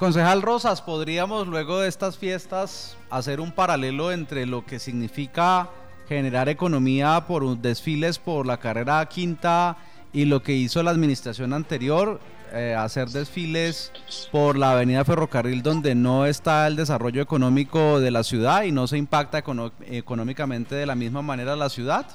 Concejal 0.01 0.41
Rosas, 0.41 0.81
¿podríamos 0.81 1.45
luego 1.45 1.81
de 1.81 1.87
estas 1.87 2.17
fiestas 2.17 2.97
hacer 3.11 3.39
un 3.39 3.51
paralelo 3.51 4.11
entre 4.11 4.47
lo 4.47 4.65
que 4.65 4.79
significa 4.79 5.69
generar 6.09 6.49
economía 6.49 7.25
por 7.27 7.55
desfiles 7.59 8.17
por 8.17 8.47
la 8.47 8.57
carrera 8.57 9.05
quinta 9.05 9.77
y 10.11 10.25
lo 10.25 10.41
que 10.41 10.53
hizo 10.53 10.81
la 10.81 10.89
administración 10.89 11.53
anterior? 11.53 12.19
Eh, 12.51 12.73
hacer 12.75 13.09
desfiles 13.09 13.91
por 14.31 14.57
la 14.57 14.71
avenida 14.71 15.05
Ferrocarril 15.05 15.61
donde 15.61 15.93
no 15.93 16.25
está 16.25 16.65
el 16.65 16.77
desarrollo 16.77 17.21
económico 17.21 17.99
de 17.99 18.09
la 18.09 18.23
ciudad 18.23 18.63
y 18.63 18.71
no 18.71 18.87
se 18.87 18.97
impacta 18.97 19.43
económicamente 19.85 20.73
de 20.73 20.87
la 20.87 20.95
misma 20.95 21.21
manera 21.21 21.55
la 21.55 21.69
ciudad? 21.69 22.07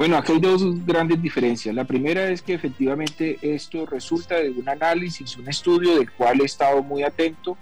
Bueno, 0.00 0.16
aquí 0.16 0.32
hay 0.32 0.40
dos 0.40 0.86
grandes 0.86 1.20
diferencias. 1.20 1.74
La 1.74 1.84
primera 1.84 2.30
es 2.30 2.40
que 2.40 2.54
efectivamente 2.54 3.36
esto 3.42 3.84
resulta 3.84 4.36
de 4.36 4.48
un 4.48 4.66
análisis, 4.66 5.36
un 5.36 5.46
estudio 5.46 5.96
del 5.96 6.10
cual 6.10 6.40
he 6.40 6.44
estado 6.44 6.82
muy 6.82 7.02
atento 7.02 7.58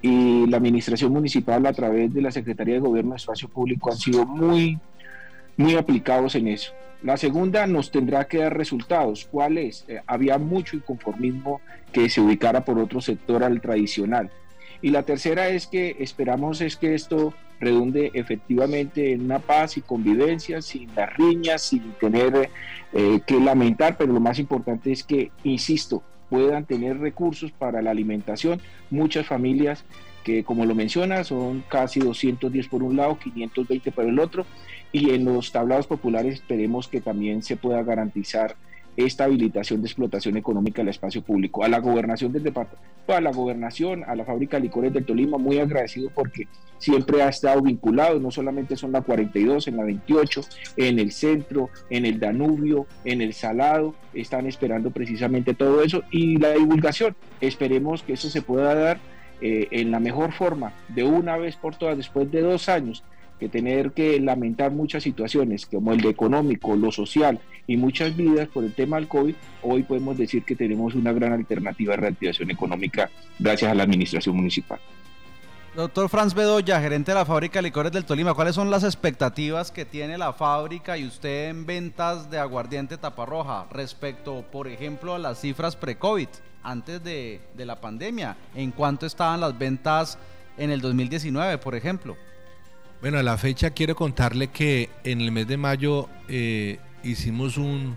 y 0.00 0.46
la 0.46 0.58
administración 0.58 1.12
municipal 1.12 1.66
a 1.66 1.72
través 1.72 2.14
de 2.14 2.22
la 2.22 2.30
Secretaría 2.30 2.74
de 2.74 2.80
Gobierno 2.80 3.10
de 3.10 3.16
Espacio 3.16 3.48
Público 3.48 3.90
han 3.90 3.96
sido 3.96 4.24
muy, 4.24 4.78
muy 5.56 5.74
aplicados 5.74 6.36
en 6.36 6.46
eso. 6.46 6.72
La 7.02 7.16
segunda 7.16 7.66
nos 7.66 7.90
tendrá 7.90 8.28
que 8.28 8.38
dar 8.38 8.56
resultados. 8.56 9.26
¿Cuál 9.28 9.58
es? 9.58 9.84
Eh, 9.88 10.00
había 10.06 10.38
mucho 10.38 10.76
inconformismo 10.76 11.60
que 11.92 12.08
se 12.08 12.20
ubicara 12.20 12.64
por 12.64 12.78
otro 12.78 13.00
sector 13.00 13.42
al 13.42 13.60
tradicional. 13.60 14.30
Y 14.82 14.90
la 14.90 15.02
tercera 15.02 15.48
es 15.48 15.66
que 15.66 15.96
esperamos 15.98 16.60
es 16.60 16.76
que 16.76 16.94
esto 16.94 17.34
redunde 17.62 18.10
efectivamente 18.14 19.12
en 19.12 19.22
una 19.22 19.38
paz 19.38 19.76
y 19.76 19.80
convivencia, 19.80 20.60
sin 20.60 20.94
las 20.94 21.14
riñas, 21.16 21.62
sin 21.62 21.92
tener 21.92 22.50
eh, 22.92 23.20
que 23.26 23.40
lamentar, 23.40 23.96
pero 23.96 24.12
lo 24.12 24.20
más 24.20 24.38
importante 24.38 24.90
es 24.92 25.04
que, 25.04 25.30
insisto, 25.44 26.02
puedan 26.28 26.64
tener 26.64 26.98
recursos 26.98 27.52
para 27.52 27.80
la 27.80 27.90
alimentación. 27.90 28.60
Muchas 28.90 29.26
familias 29.26 29.84
que, 30.24 30.44
como 30.44 30.66
lo 30.66 30.74
menciona, 30.74 31.24
son 31.24 31.62
casi 31.68 32.00
210 32.00 32.68
por 32.68 32.82
un 32.82 32.96
lado, 32.96 33.18
520 33.18 33.92
por 33.92 34.04
el 34.06 34.18
otro, 34.18 34.44
y 34.90 35.10
en 35.10 35.24
los 35.24 35.52
tablados 35.52 35.86
populares 35.86 36.34
esperemos 36.34 36.88
que 36.88 37.00
también 37.00 37.42
se 37.42 37.56
pueda 37.56 37.82
garantizar 37.82 38.56
esta 38.96 39.24
habilitación 39.24 39.80
de 39.80 39.88
explotación 39.88 40.36
económica 40.36 40.82
del 40.82 40.88
espacio 40.88 41.22
público. 41.22 41.64
A 41.64 41.68
la 41.68 41.78
gobernación 41.78 42.32
del 42.32 42.42
departamento, 42.42 42.86
a 43.08 43.20
la 43.20 43.32
gobernación, 43.32 44.04
a 44.04 44.14
la 44.14 44.24
fábrica 44.24 44.56
de 44.56 44.64
licores 44.64 44.92
del 44.92 45.04
Tolima, 45.04 45.38
muy 45.38 45.58
agradecido 45.58 46.10
porque 46.14 46.46
siempre 46.78 47.22
ha 47.22 47.28
estado 47.28 47.62
vinculado, 47.62 48.18
no 48.18 48.30
solamente 48.30 48.76
son 48.76 48.92
la 48.92 49.02
42, 49.02 49.68
en 49.68 49.76
la 49.76 49.84
28, 49.84 50.40
en 50.76 50.98
el 50.98 51.12
centro, 51.12 51.70
en 51.90 52.04
el 52.04 52.18
Danubio, 52.18 52.86
en 53.04 53.22
el 53.22 53.34
Salado, 53.34 53.94
están 54.12 54.46
esperando 54.46 54.90
precisamente 54.90 55.54
todo 55.54 55.82
eso 55.82 56.02
y 56.10 56.38
la 56.38 56.52
divulgación. 56.52 57.14
Esperemos 57.40 58.02
que 58.02 58.14
eso 58.14 58.28
se 58.28 58.42
pueda 58.42 58.74
dar 58.74 58.98
eh, 59.40 59.68
en 59.70 59.90
la 59.90 60.00
mejor 60.00 60.32
forma, 60.32 60.72
de 60.88 61.04
una 61.04 61.36
vez 61.36 61.56
por 61.56 61.76
todas, 61.76 61.96
después 61.96 62.30
de 62.30 62.42
dos 62.42 62.68
años 62.68 63.04
que 63.38 63.48
tener 63.48 63.92
que 63.92 64.20
lamentar 64.20 64.70
muchas 64.70 65.02
situaciones, 65.02 65.66
como 65.66 65.92
el 65.92 66.00
de 66.00 66.10
económico, 66.10 66.76
lo 66.76 66.92
social 66.92 67.40
y 67.66 67.76
muchas 67.76 68.16
vidas 68.16 68.48
por 68.48 68.64
el 68.64 68.74
tema 68.74 68.96
del 68.96 69.08
COVID, 69.08 69.34
hoy 69.62 69.82
podemos 69.82 70.16
decir 70.16 70.44
que 70.44 70.56
tenemos 70.56 70.94
una 70.94 71.12
gran 71.12 71.32
alternativa 71.32 71.94
de 71.94 72.02
reactivación 72.02 72.50
económica 72.50 73.10
gracias 73.38 73.70
a 73.70 73.74
la 73.74 73.84
administración 73.84 74.36
municipal. 74.36 74.78
Doctor 75.74 76.10
Franz 76.10 76.34
Bedoya, 76.34 76.78
gerente 76.82 77.12
de 77.12 77.14
la 77.14 77.24
fábrica 77.24 77.58
de 77.58 77.62
licores 77.62 77.92
del 77.92 78.04
Tolima, 78.04 78.34
¿cuáles 78.34 78.54
son 78.54 78.70
las 78.70 78.84
expectativas 78.84 79.70
que 79.70 79.86
tiene 79.86 80.18
la 80.18 80.34
fábrica 80.34 80.98
y 80.98 81.06
usted 81.06 81.48
en 81.48 81.64
ventas 81.64 82.30
de 82.30 82.38
aguardiente 82.38 82.98
taparroja 82.98 83.66
respecto, 83.70 84.44
por 84.52 84.68
ejemplo, 84.68 85.14
a 85.14 85.18
las 85.18 85.40
cifras 85.40 85.74
pre-COVID, 85.74 86.28
antes 86.62 87.02
de, 87.02 87.40
de 87.56 87.64
la 87.64 87.80
pandemia? 87.80 88.36
¿En 88.54 88.70
cuánto 88.70 89.06
estaban 89.06 89.40
las 89.40 89.58
ventas 89.58 90.18
en 90.58 90.70
el 90.70 90.82
2019, 90.82 91.56
por 91.56 91.74
ejemplo? 91.74 92.18
Bueno, 93.02 93.18
a 93.18 93.24
la 93.24 93.36
fecha 93.36 93.70
quiero 93.70 93.96
contarle 93.96 94.46
que 94.46 94.88
en 95.02 95.20
el 95.20 95.32
mes 95.32 95.48
de 95.48 95.56
mayo 95.56 96.08
eh, 96.28 96.78
hicimos 97.02 97.56
un, 97.56 97.96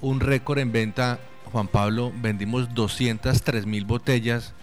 un 0.00 0.20
récord 0.20 0.58
en 0.60 0.72
venta. 0.72 1.18
Juan 1.52 1.68
Pablo, 1.68 2.10
vendimos 2.16 2.74
203 2.74 3.66
mil 3.66 3.84
botellas 3.84 4.54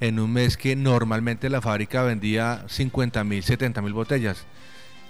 en 0.00 0.18
un 0.18 0.32
mes 0.32 0.56
que 0.56 0.74
normalmente 0.74 1.48
la 1.48 1.60
fábrica 1.60 2.02
vendía 2.02 2.64
50 2.66 3.22
mil, 3.22 3.44
70 3.44 3.80
mil 3.82 3.92
botellas. 3.92 4.46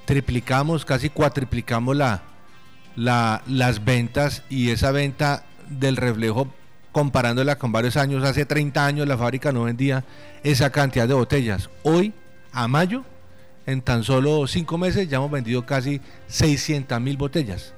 Triplicamos, 0.05 0.85
casi 0.85 1.09
cuatriplicamos 1.09 1.97
la, 1.97 2.21
la, 2.95 3.43
las 3.47 3.87
ventas 3.87 4.43
y 4.51 4.69
esa 4.69 4.93
venta 4.93 5.47
del 5.71 5.97
reflejo 5.97 6.53
comparándola 6.93 7.57
con 7.57 7.73
varios 7.73 7.97
años, 7.97 8.23
hace 8.23 8.45
30 8.45 8.85
años 8.85 9.09
la 9.09 9.17
fábrica 9.17 9.51
no 9.51 9.63
vendía 9.63 10.05
esa 10.43 10.69
cantidad 10.69 11.09
de 11.09 11.15
botellas. 11.15 11.71
Hoy, 11.85 12.13
a 12.53 12.69
mayo, 12.69 13.03
en 13.69 13.83
tan 13.83 14.03
solo 14.03 14.47
cinco 14.47 14.79
meses 14.79 15.11
ya 15.11 15.19
hemos 15.19 15.31
vendido 15.31 15.67
casi 15.67 16.01
600 16.29 16.99
mil 17.03 17.19
botellas. 17.19 17.75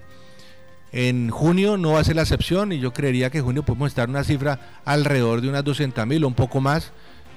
En 0.93 1.31
junio 1.31 1.77
no 1.77 1.93
va 1.93 2.01
a 2.01 2.05
ser 2.05 2.15
la 2.15 2.23
excepción 2.23 2.73
y 2.73 2.79
yo 2.79 2.93
creería 2.93 3.29
que 3.29 3.39
en 3.39 3.45
junio 3.45 3.65
podemos 3.65 3.89
estar 3.89 4.05
en 4.05 4.11
una 4.11 4.23
cifra 4.23 4.81
alrededor 4.85 5.41
de 5.41 5.49
unas 5.49 5.65
200 5.65 6.07
mil 6.07 6.23
o 6.23 6.29
un 6.29 6.35
poco 6.35 6.61
más. 6.61 6.93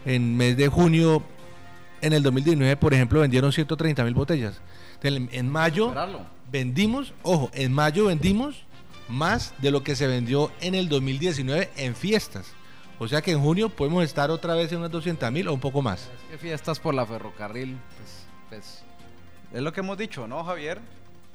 En 0.06 0.38
mes 0.38 0.56
de 0.56 0.68
junio, 0.68 1.24
en 2.02 2.14
el 2.14 2.22
2019, 2.22 2.78
por 2.78 2.94
ejemplo, 2.94 3.22
vendieron 3.22 3.52
130 3.52 4.04
mil 4.04 4.14
botellas. 4.14 4.62
En 5.02 5.50
mayo 5.50 5.92
vendimos, 6.52 7.16
ojo, 7.24 7.50
en 7.54 7.74
mayo 7.74 8.06
vendimos 8.06 8.66
más 9.10 9.56
de 9.64 9.72
lo 9.72 9.84
que 9.84 9.96
se 9.96 10.06
vendió 10.06 10.52
en 10.62 10.76
el 10.76 10.90
2019 10.90 11.72
en 11.78 11.96
fiestas. 11.96 12.54
O 13.00 13.08
sea 13.08 13.24
que 13.24 13.32
en 13.32 13.42
junio 13.42 13.70
podemos 13.70 14.04
estar 14.04 14.30
otra 14.30 14.54
vez 14.54 14.72
en 14.72 14.78
unas 14.78 14.92
200 14.92 15.32
mil 15.32 15.48
o 15.48 15.54
un 15.56 15.60
poco 15.60 15.82
más. 15.82 16.02
Es 16.02 16.30
que 16.30 16.38
fiestas 16.38 16.80
por 16.80 16.94
la 16.94 17.08
ferrocarril, 17.08 17.78
pues 17.98 18.24
pues, 18.54 18.84
es 19.52 19.62
lo 19.62 19.74
que 19.74 19.80
hemos 19.80 19.98
dicho, 19.98 20.28
¿no, 20.28 20.44
Javier? 20.44 20.80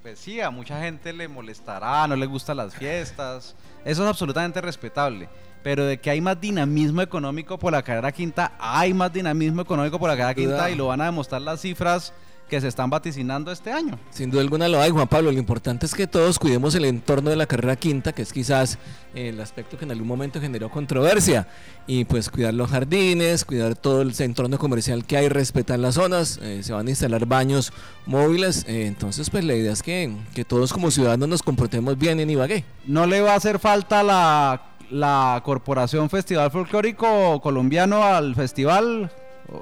Pues 0.02 0.20
sí, 0.20 0.40
a 0.40 0.50
mucha 0.50 0.80
gente 0.80 1.12
le 1.12 1.26
molestará, 1.26 2.06
no 2.06 2.14
le 2.14 2.26
gustan 2.26 2.58
las 2.58 2.74
fiestas, 2.76 3.56
eso 3.84 4.02
es 4.04 4.08
absolutamente 4.08 4.60
respetable. 4.60 5.28
Pero 5.64 5.84
de 5.84 5.98
que 5.98 6.10
hay 6.10 6.20
más 6.20 6.40
dinamismo 6.40 7.02
económico 7.02 7.58
por 7.58 7.72
la 7.72 7.82
carrera 7.82 8.12
quinta, 8.12 8.52
hay 8.60 8.94
más 8.94 9.12
dinamismo 9.12 9.62
económico 9.62 9.98
por 9.98 10.08
la 10.08 10.16
carrera 10.16 10.34
quinta 10.34 10.70
y 10.70 10.76
lo 10.76 10.86
van 10.86 11.00
a 11.00 11.06
demostrar 11.06 11.42
las 11.42 11.60
cifras 11.60 12.12
que 12.48 12.60
se 12.60 12.68
están 12.68 12.90
vaticinando 12.90 13.52
este 13.52 13.72
año. 13.72 13.98
Sin 14.10 14.30
duda 14.30 14.40
alguna 14.40 14.68
lo 14.68 14.80
hay, 14.80 14.90
Juan 14.90 15.08
Pablo. 15.08 15.30
Lo 15.30 15.38
importante 15.38 15.86
es 15.86 15.94
que 15.94 16.06
todos 16.06 16.38
cuidemos 16.38 16.74
el 16.74 16.84
entorno 16.84 17.30
de 17.30 17.36
la 17.36 17.46
carrera 17.46 17.76
quinta, 17.76 18.12
que 18.12 18.22
es 18.22 18.32
quizás 18.32 18.78
el 19.14 19.40
aspecto 19.40 19.78
que 19.78 19.84
en 19.84 19.90
algún 19.90 20.08
momento 20.08 20.40
generó 20.40 20.70
controversia. 20.70 21.46
Y 21.86 22.04
pues 22.04 22.30
cuidar 22.30 22.54
los 22.54 22.70
jardines, 22.70 23.44
cuidar 23.44 23.74
todo 23.76 24.02
el 24.02 24.14
entorno 24.18 24.58
comercial 24.58 25.04
que 25.04 25.16
hay, 25.16 25.28
respetar 25.28 25.78
las 25.78 25.94
zonas. 25.94 26.38
Eh, 26.42 26.62
se 26.62 26.72
van 26.72 26.86
a 26.86 26.90
instalar 26.90 27.26
baños 27.26 27.72
móviles. 28.06 28.64
Eh, 28.66 28.86
entonces, 28.86 29.30
pues 29.30 29.44
la 29.44 29.54
idea 29.54 29.72
es 29.72 29.82
que, 29.82 30.14
que 30.34 30.44
todos 30.44 30.72
como 30.72 30.90
ciudadanos 30.90 31.28
nos 31.28 31.42
comportemos 31.42 31.98
bien 31.98 32.20
en 32.20 32.30
Ibagué. 32.30 32.64
No 32.86 33.06
le 33.06 33.20
va 33.20 33.32
a 33.32 33.36
hacer 33.36 33.58
falta 33.58 34.02
la 34.02 34.62
la 34.90 35.40
Corporación 35.44 36.08
Festival 36.08 36.50
Folclórico 36.50 37.40
Colombiano 37.40 38.02
al 38.04 38.34
festival, 38.34 39.10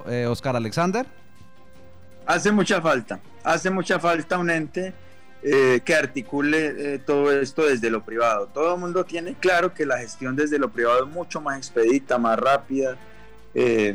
eh, 0.09 0.27
Oscar 0.27 0.57
Alexander? 0.57 1.07
Hace 2.27 2.51
mucha 2.51 2.81
falta, 2.81 3.21
hace 3.45 3.71
mucha 3.71 4.01
falta 4.01 4.37
un 4.37 4.51
ente 4.51 4.93
eh, 5.43 5.81
que 5.85 5.95
articule 5.95 6.95
eh, 6.95 6.99
todo 6.99 7.31
esto 7.31 7.65
desde 7.67 7.89
lo 7.89 8.05
privado. 8.05 8.49
Todo 8.49 8.75
el 8.75 8.81
mundo 8.81 9.05
tiene 9.05 9.35
claro 9.35 9.73
que 9.73 9.87
la 9.87 9.99
gestión 9.99 10.35
desde 10.35 10.59
lo 10.59 10.71
privado 10.71 11.05
es 11.05 11.11
mucho 11.13 11.41
más 11.41 11.57
expedita, 11.57 12.19
más 12.19 12.39
rápida 12.39 12.97
y 13.55 13.95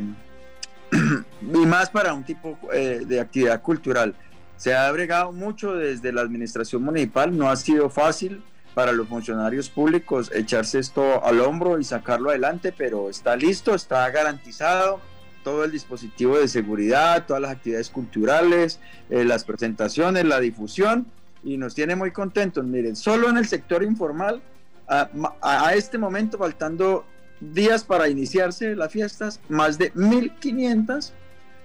más 1.66 1.90
para 1.90 2.14
un 2.14 2.24
tipo 2.24 2.58
de 2.72 3.20
actividad 3.20 3.60
cultural. 3.62 4.14
Se 4.56 4.74
ha 4.74 4.90
bregado 4.90 5.30
mucho 5.30 5.74
desde 5.74 6.10
la 6.12 6.22
administración 6.22 6.82
municipal, 6.82 7.36
no 7.36 7.50
ha 7.50 7.56
sido 7.56 7.90
fácil 7.90 8.42
para 8.74 8.92
los 8.92 9.08
funcionarios 9.08 9.68
públicos 9.68 10.30
echarse 10.34 10.78
esto 10.78 11.24
al 11.24 11.40
hombro 11.40 11.78
y 11.78 11.84
sacarlo 11.84 12.30
adelante, 12.30 12.72
pero 12.76 13.10
está 13.10 13.36
listo, 13.36 13.74
está 13.74 14.08
garantizado 14.10 15.00
todo 15.42 15.64
el 15.64 15.70
dispositivo 15.70 16.38
de 16.38 16.48
seguridad, 16.48 17.26
todas 17.26 17.42
las 17.42 17.52
actividades 17.52 17.90
culturales, 17.90 18.80
eh, 19.10 19.24
las 19.24 19.44
presentaciones, 19.44 20.24
la 20.24 20.40
difusión, 20.40 21.06
y 21.44 21.56
nos 21.56 21.74
tiene 21.74 21.96
muy 21.96 22.10
contentos. 22.12 22.64
Miren, 22.64 22.96
solo 22.96 23.28
en 23.28 23.36
el 23.36 23.46
sector 23.46 23.82
informal, 23.82 24.42
a, 24.88 25.74
este 25.74 25.96
momento, 25.96 26.38
faltando 26.38 27.04
días 27.40 27.82
para 27.84 28.08
iniciarse 28.08 28.76
las 28.76 28.92
fiestas, 28.92 29.40
más 29.48 29.78
de 29.78 29.92
1.500 29.94 31.12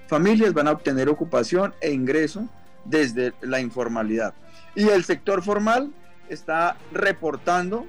familias 0.08 0.54
van 0.54 0.68
a 0.68 0.72
obtener 0.72 1.10
ocupación 1.10 1.74
e 1.82 1.92
ingreso 1.92 2.48
desde 2.86 3.34
la 3.42 3.60
informalidad. 3.60 4.34
Y 4.76 4.88
el 4.88 5.04
sector 5.04 5.44
formal 5.44 5.92
está 6.30 6.78
reportando 6.94 7.86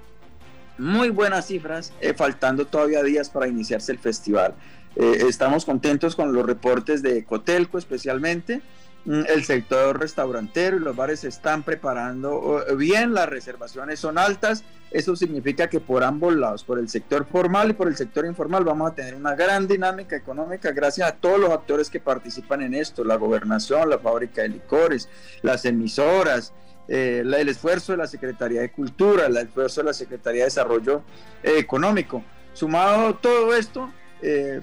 muy 0.76 1.10
buenas 1.10 1.46
cifras, 1.46 1.92
eh, 2.00 2.14
faltando 2.14 2.66
todavía 2.66 3.02
días 3.02 3.30
para 3.30 3.48
iniciarse 3.48 3.92
el 3.92 3.98
festival. 3.98 4.54
Eh, 4.98 5.24
estamos 5.28 5.64
contentos 5.64 6.14
con 6.14 6.32
los 6.32 6.44
reportes 6.44 7.02
de 7.02 7.24
Cotelco 7.24 7.78
especialmente. 7.78 8.60
Mm, 9.04 9.22
el 9.28 9.44
sector 9.44 9.98
restaurantero 9.98 10.76
y 10.76 10.80
los 10.80 10.94
bares 10.94 11.20
se 11.20 11.28
están 11.28 11.62
preparando 11.62 12.62
bien, 12.76 13.14
las 13.14 13.28
reservaciones 13.28 14.00
son 14.00 14.18
altas. 14.18 14.64
Eso 14.90 15.16
significa 15.16 15.68
que 15.68 15.80
por 15.80 16.02
ambos 16.02 16.34
lados, 16.34 16.64
por 16.64 16.78
el 16.78 16.88
sector 16.88 17.26
formal 17.26 17.70
y 17.70 17.72
por 17.74 17.88
el 17.88 17.96
sector 17.96 18.26
informal, 18.26 18.64
vamos 18.64 18.90
a 18.90 18.94
tener 18.94 19.14
una 19.14 19.34
gran 19.34 19.68
dinámica 19.68 20.16
económica 20.16 20.72
gracias 20.72 21.08
a 21.08 21.14
todos 21.14 21.38
los 21.38 21.50
actores 21.50 21.90
que 21.90 22.00
participan 22.00 22.62
en 22.62 22.74
esto, 22.74 23.04
la 23.04 23.16
gobernación, 23.16 23.88
la 23.88 23.98
fábrica 23.98 24.42
de 24.42 24.48
licores, 24.48 25.08
las 25.42 25.64
emisoras, 25.64 26.52
eh, 26.88 27.22
el 27.22 27.48
esfuerzo 27.48 27.92
de 27.92 27.98
la 27.98 28.06
Secretaría 28.06 28.62
de 28.62 28.72
Cultura, 28.72 29.26
el 29.26 29.36
esfuerzo 29.36 29.82
de 29.82 29.86
la 29.88 29.92
Secretaría 29.92 30.40
de 30.40 30.46
Desarrollo 30.46 31.02
eh, 31.42 31.58
Económico. 31.58 32.24
Sumado 32.54 33.14
todo 33.16 33.54
esto, 33.54 33.92
eh, 34.22 34.62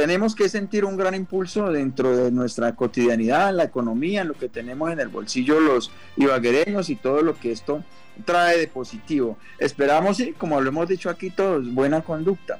tenemos 0.00 0.34
que 0.34 0.48
sentir 0.48 0.86
un 0.86 0.96
gran 0.96 1.14
impulso 1.14 1.70
dentro 1.70 2.16
de 2.16 2.30
nuestra 2.30 2.74
cotidianidad, 2.74 3.50
en 3.50 3.58
la 3.58 3.64
economía, 3.64 4.22
en 4.22 4.28
lo 4.28 4.34
que 4.34 4.48
tenemos 4.48 4.90
en 4.90 4.98
el 4.98 5.08
bolsillo 5.08 5.60
los 5.60 5.90
ibaguereños 6.16 6.88
y 6.88 6.96
todo 6.96 7.20
lo 7.20 7.38
que 7.38 7.52
esto 7.52 7.84
trae 8.24 8.56
de 8.56 8.66
positivo. 8.66 9.36
Esperamos, 9.58 10.16
como 10.38 10.58
lo 10.58 10.70
hemos 10.70 10.88
dicho 10.88 11.10
aquí 11.10 11.28
todos, 11.28 11.70
buena 11.74 12.00
conducta, 12.00 12.58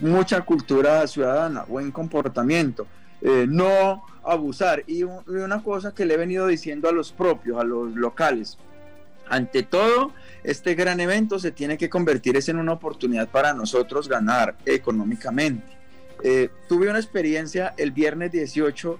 mucha 0.00 0.40
cultura 0.40 1.06
ciudadana, 1.06 1.64
buen 1.64 1.92
comportamiento, 1.92 2.86
no 3.20 4.02
abusar. 4.24 4.84
Y, 4.86 5.02
una 5.02 5.62
cosa 5.62 5.92
que 5.94 6.06
le 6.06 6.14
he 6.14 6.16
venido 6.16 6.46
diciendo 6.46 6.88
a 6.88 6.92
los 6.92 7.12
propios, 7.12 7.60
a 7.60 7.64
los 7.64 7.94
locales, 7.94 8.56
ante 9.28 9.64
todo, 9.64 10.12
este 10.42 10.74
gran 10.74 10.98
evento 10.98 11.38
se 11.38 11.50
tiene 11.50 11.76
que 11.76 11.90
convertir 11.90 12.38
en 12.46 12.56
una 12.56 12.72
oportunidad 12.72 13.28
para 13.28 13.52
nosotros 13.52 14.08
ganar 14.08 14.56
económicamente. 14.64 15.83
Eh, 16.22 16.48
tuve 16.68 16.88
una 16.88 16.98
experiencia 16.98 17.74
el 17.76 17.90
viernes 17.92 18.32
18 18.32 18.98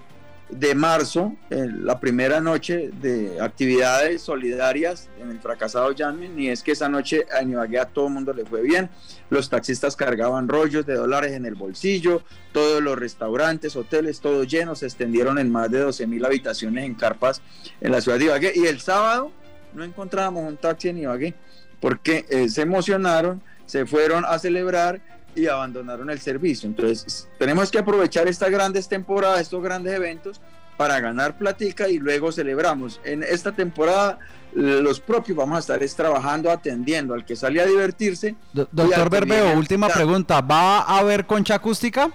de 0.51 0.75
marzo, 0.75 1.35
la 1.49 1.99
primera 1.99 2.41
noche 2.41 2.91
de 3.01 3.41
actividades 3.41 4.23
solidarias 4.23 5.09
en 5.21 5.31
el 5.31 5.41
fracasado 5.41 5.91
Yamen, 5.93 6.39
y 6.39 6.49
es 6.49 6.63
que 6.63 6.73
esa 6.73 6.89
noche 6.89 7.27
a 7.33 7.43
Ibagué 7.43 7.79
a 7.79 7.87
todo 7.87 8.09
el 8.09 8.13
mundo 8.13 8.33
le 8.33 8.45
fue 8.45 8.61
bien. 8.61 8.91
Los 9.31 9.49
taxistas 9.49 9.97
cargaban 9.97 10.49
rollos 10.49 10.85
de 10.85 10.95
dólares 10.95 11.33
en 11.33 11.47
el 11.47 11.55
bolsillo, 11.55 12.23
todos 12.53 12.83
los 12.83 12.99
restaurantes, 12.99 13.75
hoteles, 13.75 14.21
todos 14.21 14.47
llenos, 14.47 14.81
se 14.81 14.87
extendieron 14.87 15.39
en 15.39 15.51
más 15.51 15.71
de 15.71 15.79
12 15.79 16.07
mil 16.07 16.25
habitaciones 16.25 16.85
en 16.85 16.95
carpas 16.95 17.41
en 17.81 17.91
la 17.91 18.01
ciudad 18.01 18.19
de 18.19 18.27
Ibagué. 18.27 18.53
Y 18.55 18.67
el 18.67 18.81
sábado 18.81 19.33
no 19.73 19.83
encontrábamos 19.83 20.47
un 20.47 20.57
taxi 20.57 20.91
en 20.91 20.99
Ibagué 20.99 21.35
porque 21.81 22.27
eh, 22.29 22.49
se 22.49 22.63
emocionaron, 22.63 23.43
se 23.67 23.87
fueron 23.87 24.25
a 24.25 24.39
celebrar 24.39 25.01
y 25.35 25.47
abandonaron 25.47 26.11
el 26.11 26.21
servicio. 26.21 26.69
Entonces, 26.69 27.29
tenemos 27.39 27.71
que 27.71 27.79
aprovechar 27.79 28.29
estas 28.29 28.51
grandes 28.51 28.89
temporadas, 28.89 29.41
estos 29.41 29.63
grandes 29.63 29.95
eventos 29.95 30.41
para 30.77 31.01
ganar 31.01 31.39
platica 31.39 31.89
y 31.89 31.99
luego 31.99 32.33
celebramos. 32.33 33.01
En 33.05 33.23
esta 33.23 33.53
temporada 33.53 34.19
los 34.55 35.01
propios 35.01 35.37
vamos 35.37 35.57
a 35.57 35.61
estar 35.61 35.81
trabajando, 35.97 36.51
atendiendo 36.51 37.15
al 37.15 37.25
que 37.25 37.37
sale 37.37 37.61
a 37.61 37.67
divertirse. 37.67 38.37
doctor 38.53 39.11
Berbeo, 39.11 39.57
última 39.59 39.89
pregunta, 39.89 40.41
¿va 40.41 40.81
a 40.81 40.99
haber 40.99 41.27
concha 41.27 41.57
acústica? 41.57 42.11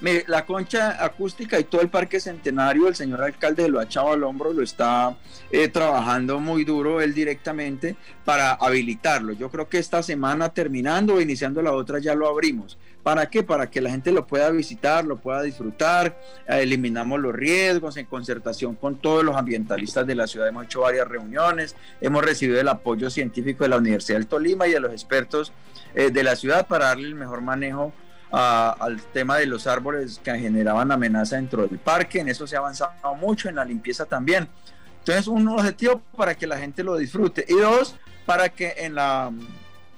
La 0.00 0.46
concha 0.46 1.04
acústica 1.04 1.58
y 1.58 1.64
todo 1.64 1.80
el 1.80 1.88
parque 1.88 2.20
centenario, 2.20 2.86
el 2.86 2.94
señor 2.94 3.22
alcalde 3.22 3.68
lo 3.68 3.80
ha 3.80 3.84
echado 3.84 4.12
al 4.12 4.22
hombro, 4.22 4.52
lo 4.52 4.62
está 4.62 5.16
eh, 5.50 5.68
trabajando 5.68 6.38
muy 6.38 6.64
duro 6.64 7.00
él 7.00 7.14
directamente 7.14 7.96
para 8.24 8.52
habilitarlo. 8.52 9.32
Yo 9.32 9.50
creo 9.50 9.68
que 9.68 9.78
esta 9.78 10.02
semana 10.02 10.50
terminando 10.50 11.14
o 11.14 11.20
iniciando 11.20 11.62
la 11.62 11.72
otra 11.72 11.98
ya 11.98 12.14
lo 12.14 12.28
abrimos. 12.28 12.78
¿Para 13.02 13.28
qué? 13.28 13.42
Para 13.42 13.70
que 13.70 13.80
la 13.80 13.90
gente 13.90 14.12
lo 14.12 14.26
pueda 14.26 14.50
visitar, 14.50 15.04
lo 15.04 15.16
pueda 15.16 15.42
disfrutar, 15.42 16.16
eh, 16.46 16.60
eliminamos 16.60 17.18
los 17.18 17.34
riesgos 17.34 17.96
en 17.96 18.06
concertación 18.06 18.76
con 18.76 18.96
todos 18.96 19.24
los 19.24 19.34
ambientalistas 19.34 20.06
de 20.06 20.14
la 20.14 20.28
ciudad. 20.28 20.46
Hemos 20.46 20.66
hecho 20.66 20.82
varias 20.82 21.08
reuniones, 21.08 21.74
hemos 22.00 22.24
recibido 22.24 22.60
el 22.60 22.68
apoyo 22.68 23.10
científico 23.10 23.64
de 23.64 23.70
la 23.70 23.78
Universidad 23.78 24.18
del 24.18 24.28
Tolima 24.28 24.68
y 24.68 24.72
de 24.72 24.80
los 24.80 24.92
expertos 24.92 25.52
eh, 25.94 26.10
de 26.10 26.22
la 26.22 26.36
ciudad 26.36 26.68
para 26.68 26.86
darle 26.86 27.08
el 27.08 27.14
mejor 27.16 27.40
manejo 27.40 27.92
al 28.30 29.00
tema 29.12 29.38
de 29.38 29.46
los 29.46 29.66
árboles 29.66 30.20
que 30.22 30.38
generaban 30.38 30.90
amenaza 30.92 31.36
dentro 31.36 31.66
del 31.66 31.78
parque. 31.78 32.20
En 32.20 32.28
eso 32.28 32.46
se 32.46 32.56
ha 32.56 32.58
avanzado 32.58 33.14
mucho, 33.14 33.48
en 33.48 33.56
la 33.56 33.64
limpieza 33.64 34.04
también. 34.04 34.48
Entonces, 35.00 35.26
un 35.26 35.48
objetivo 35.48 36.02
para 36.16 36.34
que 36.34 36.46
la 36.46 36.58
gente 36.58 36.82
lo 36.82 36.96
disfrute. 36.96 37.44
Y 37.48 37.54
dos, 37.54 37.96
para 38.26 38.50
que 38.50 38.74
en 38.78 38.94
la, 38.94 39.32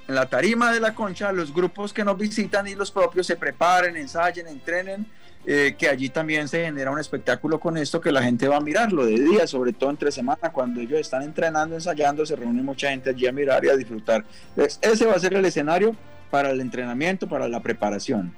en 0.07 0.14
la 0.14 0.27
tarima 0.27 0.73
de 0.73 0.81
la 0.81 0.95
concha 0.95 1.33
los 1.33 1.53
grupos 1.53 1.93
que 1.93 2.05
nos 2.05 2.16
visitan 2.16 2.69
y 2.69 2.75
los 2.75 2.90
propios 2.90 3.27
se 3.27 3.37
preparen, 3.37 3.97
ensayen, 3.97 4.47
entrenen. 4.47 5.07
Eh, 5.47 5.75
que 5.79 5.88
allí 5.88 6.11
también 6.11 6.49
se 6.49 6.66
genera 6.66 6.90
un 6.90 6.99
espectáculo 6.99 7.59
con 7.59 7.79
esto 7.79 7.99
que 7.99 8.12
la 8.12 8.23
gente 8.23 8.47
va 8.47 8.59
a 8.59 8.61
mirarlo 8.61 9.07
de 9.07 9.19
día, 9.19 9.47
sobre 9.47 9.73
todo 9.73 9.88
entre 9.88 10.12
semana, 10.12 10.53
cuando 10.53 10.83
ellos 10.83 11.01
están 11.01 11.23
entrenando, 11.23 11.75
ensayando, 11.75 12.27
se 12.27 12.37
reúne 12.37 12.62
mucha 12.62 12.90
gente 12.90 13.09
allí 13.09 13.27
a 13.27 13.33
mirar 13.33 13.64
y 13.64 13.71
a 13.71 13.77
disfrutar. 13.77 14.23
Entonces, 14.51 14.79
ese 14.83 15.07
va 15.07 15.14
a 15.14 15.19
ser 15.19 15.33
el 15.33 15.45
escenario 15.47 15.97
para 16.31 16.51
el 16.51 16.61
entrenamiento, 16.61 17.29
para 17.29 17.49
la 17.49 17.61
preparación. 17.61 18.33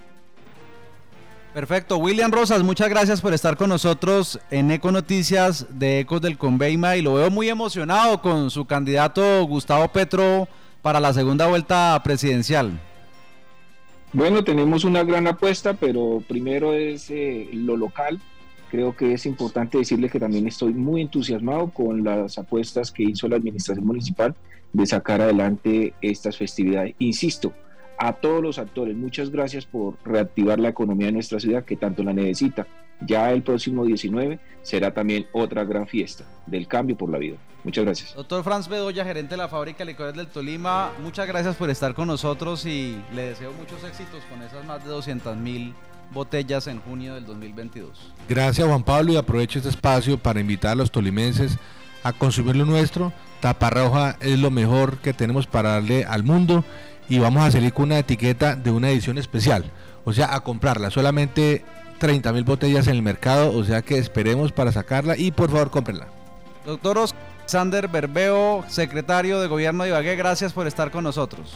Perfecto. 1.54 1.98
William 1.98 2.32
Rosas, 2.32 2.62
muchas 2.62 2.88
gracias 2.88 3.20
por 3.20 3.34
estar 3.34 3.58
con 3.58 3.68
nosotros 3.68 4.40
en 4.50 4.70
Eco 4.70 4.90
Noticias 4.90 5.66
de 5.78 6.00
Ecos 6.00 6.22
del 6.22 6.38
Conveima 6.38 6.96
y 6.96 7.02
lo 7.02 7.14
veo 7.14 7.30
muy 7.30 7.50
emocionado 7.50 8.22
con 8.22 8.50
su 8.50 8.64
candidato 8.64 9.44
Gustavo 9.44 9.88
Petro 9.88 10.48
para 10.80 10.98
la 10.98 11.12
segunda 11.12 11.46
vuelta 11.46 12.00
presidencial. 12.02 12.80
Bueno, 14.14 14.44
tenemos 14.44 14.84
una 14.84 15.04
gran 15.04 15.26
apuesta, 15.26 15.74
pero 15.74 16.22
primero 16.26 16.72
es 16.72 17.10
eh, 17.10 17.48
lo 17.52 17.76
local. 17.76 18.18
Creo 18.70 18.96
que 18.96 19.12
es 19.12 19.26
importante 19.26 19.76
decirle 19.76 20.08
que 20.08 20.20
también 20.20 20.46
estoy 20.46 20.72
muy 20.72 21.02
entusiasmado 21.02 21.68
con 21.70 22.02
las 22.02 22.38
apuestas 22.38 22.90
que 22.90 23.02
hizo 23.02 23.28
la 23.28 23.36
administración 23.36 23.86
municipal 23.86 24.34
de 24.72 24.86
sacar 24.86 25.20
adelante 25.20 25.92
estas 26.00 26.38
festividades. 26.38 26.94
Insisto, 26.98 27.52
a 28.02 28.14
todos 28.14 28.42
los 28.42 28.58
actores, 28.58 28.96
muchas 28.96 29.30
gracias 29.30 29.64
por 29.64 29.96
reactivar 30.04 30.58
la 30.58 30.70
economía 30.70 31.06
de 31.06 31.12
nuestra 31.12 31.38
ciudad 31.38 31.64
que 31.64 31.76
tanto 31.76 32.02
la 32.02 32.12
necesita. 32.12 32.66
Ya 33.00 33.30
el 33.30 33.42
próximo 33.42 33.84
19 33.84 34.40
será 34.62 34.92
también 34.92 35.26
otra 35.32 35.62
gran 35.62 35.86
fiesta 35.86 36.24
del 36.46 36.66
cambio 36.66 36.96
por 36.96 37.10
la 37.10 37.18
vida. 37.18 37.36
Muchas 37.62 37.84
gracias. 37.84 38.14
Doctor 38.16 38.42
Franz 38.42 38.66
Bedoya, 38.66 39.04
gerente 39.04 39.34
de 39.34 39.36
la 39.36 39.48
fábrica 39.48 39.78
de 39.84 39.92
licores 39.92 40.14
del 40.14 40.26
Tolima, 40.26 40.90
muchas 41.00 41.28
gracias 41.28 41.54
por 41.54 41.70
estar 41.70 41.94
con 41.94 42.08
nosotros 42.08 42.66
y 42.66 43.00
le 43.14 43.22
deseo 43.22 43.52
muchos 43.52 43.84
éxitos 43.84 44.20
con 44.28 44.42
esas 44.42 44.64
más 44.64 44.82
de 44.82 44.90
200 44.90 45.36
mil 45.36 45.72
botellas 46.12 46.66
en 46.66 46.80
junio 46.80 47.14
del 47.14 47.24
2022. 47.24 48.12
Gracias 48.28 48.66
Juan 48.66 48.82
Pablo 48.82 49.12
y 49.12 49.16
aprovecho 49.16 49.60
este 49.60 49.70
espacio 49.70 50.18
para 50.18 50.40
invitar 50.40 50.72
a 50.72 50.74
los 50.74 50.90
tolimenses 50.90 51.56
a 52.02 52.12
consumir 52.12 52.56
lo 52.56 52.64
nuestro. 52.64 53.12
Taparroja 53.40 54.16
es 54.20 54.40
lo 54.40 54.50
mejor 54.50 54.98
que 54.98 55.12
tenemos 55.12 55.46
para 55.46 55.74
darle 55.74 56.04
al 56.04 56.24
mundo 56.24 56.64
y 57.08 57.18
vamos 57.18 57.44
a 57.44 57.50
salir 57.50 57.72
con 57.72 57.84
una 57.84 57.98
etiqueta 57.98 58.56
de 58.56 58.70
una 58.70 58.90
edición 58.90 59.18
especial. 59.18 59.64
O 60.04 60.12
sea, 60.12 60.34
a 60.34 60.40
comprarla. 60.40 60.90
Solamente 60.90 61.64
30 61.98 62.32
mil 62.32 62.44
botellas 62.44 62.86
en 62.88 62.94
el 62.96 63.02
mercado. 63.02 63.56
O 63.56 63.64
sea 63.64 63.82
que 63.82 63.98
esperemos 63.98 64.52
para 64.52 64.72
sacarla 64.72 65.16
y 65.16 65.30
por 65.30 65.50
favor 65.50 65.70
cómprenla. 65.70 66.08
Doctor 66.64 66.98
Alexander 67.42 67.88
Berbeo, 67.88 68.64
secretario 68.68 69.40
de 69.40 69.48
Gobierno 69.48 69.82
de 69.82 69.90
Ibagué, 69.90 70.16
gracias 70.16 70.52
por 70.52 70.66
estar 70.66 70.90
con 70.90 71.04
nosotros. 71.04 71.54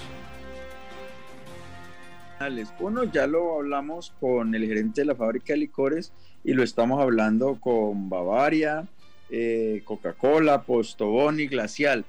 Uno, 2.81 3.05
ya 3.05 3.27
lo 3.27 3.57
hablamos 3.57 4.13
con 4.21 4.55
el 4.55 4.67
gerente 4.67 5.01
de 5.01 5.07
la 5.07 5.15
fábrica 5.15 5.55
de 5.55 5.59
licores 5.59 6.13
y 6.45 6.53
lo 6.53 6.63
estamos 6.63 7.01
hablando 7.01 7.59
con 7.61 8.11
Bavaria, 8.11 8.87
eh, 9.31 9.83
Coca-Cola, 9.85 10.63
Postobón 10.63 11.39
Glacial. 11.49 12.05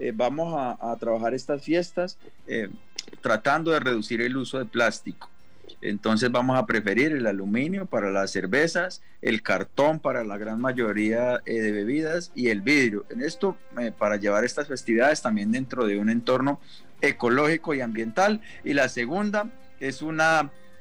Eh, 0.00 0.12
vamos 0.14 0.54
a, 0.56 0.96
trabajar 0.98 1.34
estas 1.34 1.62
fiestas 1.62 2.18
eh, 2.46 2.68
tratando 3.20 3.70
de 3.70 3.80
reducir 3.80 4.20
el 4.20 4.36
uso 4.36 4.58
de 4.58 4.64
plástico. 4.66 5.30
Entonces 5.80 6.30
vamos 6.30 6.58
a 6.58 6.66
preferir 6.66 7.12
el 7.12 7.26
aluminio 7.26 7.86
para 7.86 8.10
las 8.10 8.30
cervezas, 8.30 9.02
el 9.20 9.42
cartón 9.42 10.00
para 10.00 10.24
la 10.24 10.38
gran 10.38 10.60
mayoría 10.60 11.42
de 11.44 11.72
bebidas 11.72 12.32
y 12.34 12.48
el 12.48 12.62
vidrio. 12.62 13.04
En 13.10 13.22
esto, 13.22 13.56
para 13.98 14.16
llevar 14.16 14.44
estas 14.44 14.68
festividades 14.68 15.22
también 15.22 15.52
dentro 15.52 15.86
de 15.86 15.98
un 15.98 16.08
entorno 16.08 16.60
ecológico 17.00 17.74
y 17.74 17.82
ambiental. 17.82 18.40
Y 18.64 18.72
la 18.72 18.88
segunda, 18.88 19.50
es 19.80 20.02
un 20.02 20.20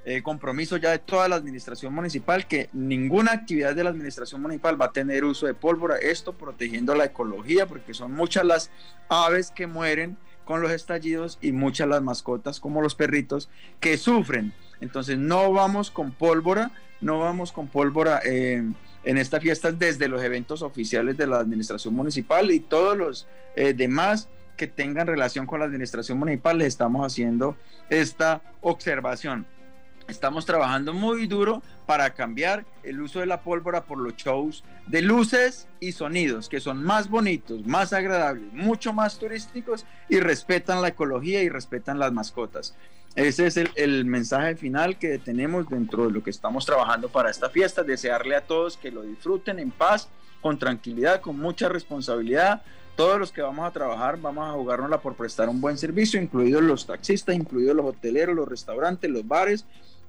eh, 0.07 0.21
compromiso 0.21 0.77
ya 0.77 0.91
de 0.91 0.99
toda 0.99 1.27
la 1.27 1.35
administración 1.35 1.91
municipal 1.91 2.45
que 2.45 2.69
ninguna 2.73 3.31
actividad 3.31 3.73
de 3.73 3.83
la 3.83 3.89
administración 3.89 4.39
municipal 4.39 4.79
va 4.79 4.85
a 4.85 4.91
tener 4.91 5.25
uso 5.25 5.47
de 5.47 5.55
pólvora, 5.55 5.97
esto 5.97 6.33
protegiendo 6.33 6.93
la 6.93 7.05
ecología 7.05 7.65
porque 7.65 7.95
son 7.95 8.13
muchas 8.13 8.45
las 8.45 8.71
aves 9.09 9.49
que 9.49 9.65
mueren 9.65 10.15
con 10.45 10.61
los 10.61 10.71
estallidos 10.71 11.39
y 11.41 11.53
muchas 11.53 11.87
las 11.87 12.03
mascotas 12.03 12.59
como 12.59 12.83
los 12.83 12.93
perritos 12.93 13.49
que 13.79 13.97
sufren. 13.97 14.53
Entonces 14.79 15.17
no 15.17 15.51
vamos 15.51 15.89
con 15.89 16.11
pólvora, 16.11 16.71
no 17.01 17.17
vamos 17.17 17.51
con 17.51 17.67
pólvora 17.67 18.21
eh, 18.23 18.63
en 19.05 19.17
estas 19.17 19.41
fiestas 19.41 19.79
desde 19.79 20.07
los 20.07 20.23
eventos 20.23 20.61
oficiales 20.61 21.17
de 21.17 21.25
la 21.25 21.39
administración 21.39 21.95
municipal 21.95 22.51
y 22.51 22.59
todos 22.59 22.95
los 22.95 23.27
eh, 23.55 23.73
demás 23.73 24.29
que 24.55 24.67
tengan 24.67 25.07
relación 25.07 25.47
con 25.47 25.59
la 25.59 25.65
administración 25.65 26.19
municipal, 26.19 26.59
les 26.59 26.67
estamos 26.67 27.05
haciendo 27.05 27.57
esta 27.89 28.43
observación. 28.61 29.47
Estamos 30.07 30.45
trabajando 30.45 30.93
muy 30.93 31.25
duro 31.25 31.63
para 31.87 32.13
cambiar 32.13 32.63
el 32.83 33.01
uso 33.01 33.19
de 33.19 33.25
la 33.25 33.41
pólvora 33.41 33.85
por 33.85 33.97
los 33.97 34.15
shows 34.15 34.63
de 34.85 35.01
luces 35.01 35.67
y 35.79 35.93
sonidos 35.93 36.47
que 36.47 36.59
son 36.59 36.83
más 36.83 37.09
bonitos, 37.09 37.65
más 37.65 37.91
agradables, 37.91 38.53
mucho 38.53 38.93
más 38.93 39.17
turísticos 39.17 39.85
y 40.07 40.19
respetan 40.19 40.83
la 40.83 40.89
ecología 40.89 41.41
y 41.41 41.49
respetan 41.49 41.97
las 41.97 42.11
mascotas. 42.11 42.75
Ese 43.15 43.47
es 43.47 43.57
el, 43.57 43.71
el, 43.75 44.05
mensaje 44.05 44.55
final 44.55 44.99
que 44.99 45.17
tenemos 45.17 45.67
dentro 45.69 46.05
de 46.05 46.11
lo 46.11 46.21
que 46.21 46.29
estamos 46.29 46.65
trabajando 46.65 47.09
para 47.09 47.31
esta 47.31 47.49
fiesta. 47.49 47.81
Desearle 47.81 48.35
a 48.35 48.41
todos 48.41 48.77
que 48.77 48.91
lo 48.91 49.03
disfruten 49.03 49.57
en 49.57 49.71
paz, 49.71 50.09
con 50.41 50.59
tranquilidad, 50.59 51.21
con 51.21 51.39
mucha 51.39 51.69
responsabilidad, 51.69 52.61
todos 52.95 53.17
los 53.19 53.31
que 53.31 53.41
vamos 53.41 53.67
a 53.67 53.71
trabajar 53.71 54.19
vamos 54.19 54.47
a 54.47 54.53
jugárnosla 54.53 55.01
por 55.01 55.15
prestar 55.15 55.49
un 55.49 55.59
buen 55.59 55.77
servicio, 55.77 56.21
incluidos 56.21 56.61
los 56.61 56.85
taxistas, 56.85 57.35
incluidos 57.35 57.75
los 57.75 57.85
hoteleros, 57.85 58.35
los 58.35 58.47
restaurantes, 58.47 59.09
los 59.09 59.27
bares 59.27 59.65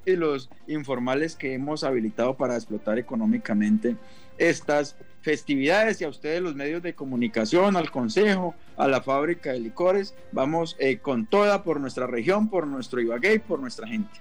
y 0.07 0.17
los 0.17 0.49
informales 0.69 1.37
que 1.37 1.53
hemos 1.53 1.85
habilitado 1.85 2.37
para 2.37 2.55
explotar 2.55 2.99
económicamente 2.99 3.97
estas 4.39 4.97
festividades 5.21 6.01
y 6.01 6.05
a 6.05 6.09
ustedes 6.09 6.41
los 6.41 6.55
medios 6.55 6.83
de 6.83 6.95
comunicación, 6.95 7.77
al 7.77 7.91
consejo, 7.91 8.55
a 8.77 8.87
la 8.87 9.03
fábrica 9.03 9.53
de 9.53 9.61
licores, 9.61 10.15
vamos 10.31 10.77
eh, 10.79 10.99
con 10.99 11.27
toda 11.27 11.65
por 11.65 11.81
nuestra 11.81 12.07
región, 12.07 12.49
por 12.49 12.67
nuestro 12.67 13.01
Ibagué 13.01 13.35
y 13.35 13.39
por 13.41 13.59
nuestra 13.59 13.89
gente. 13.89 14.21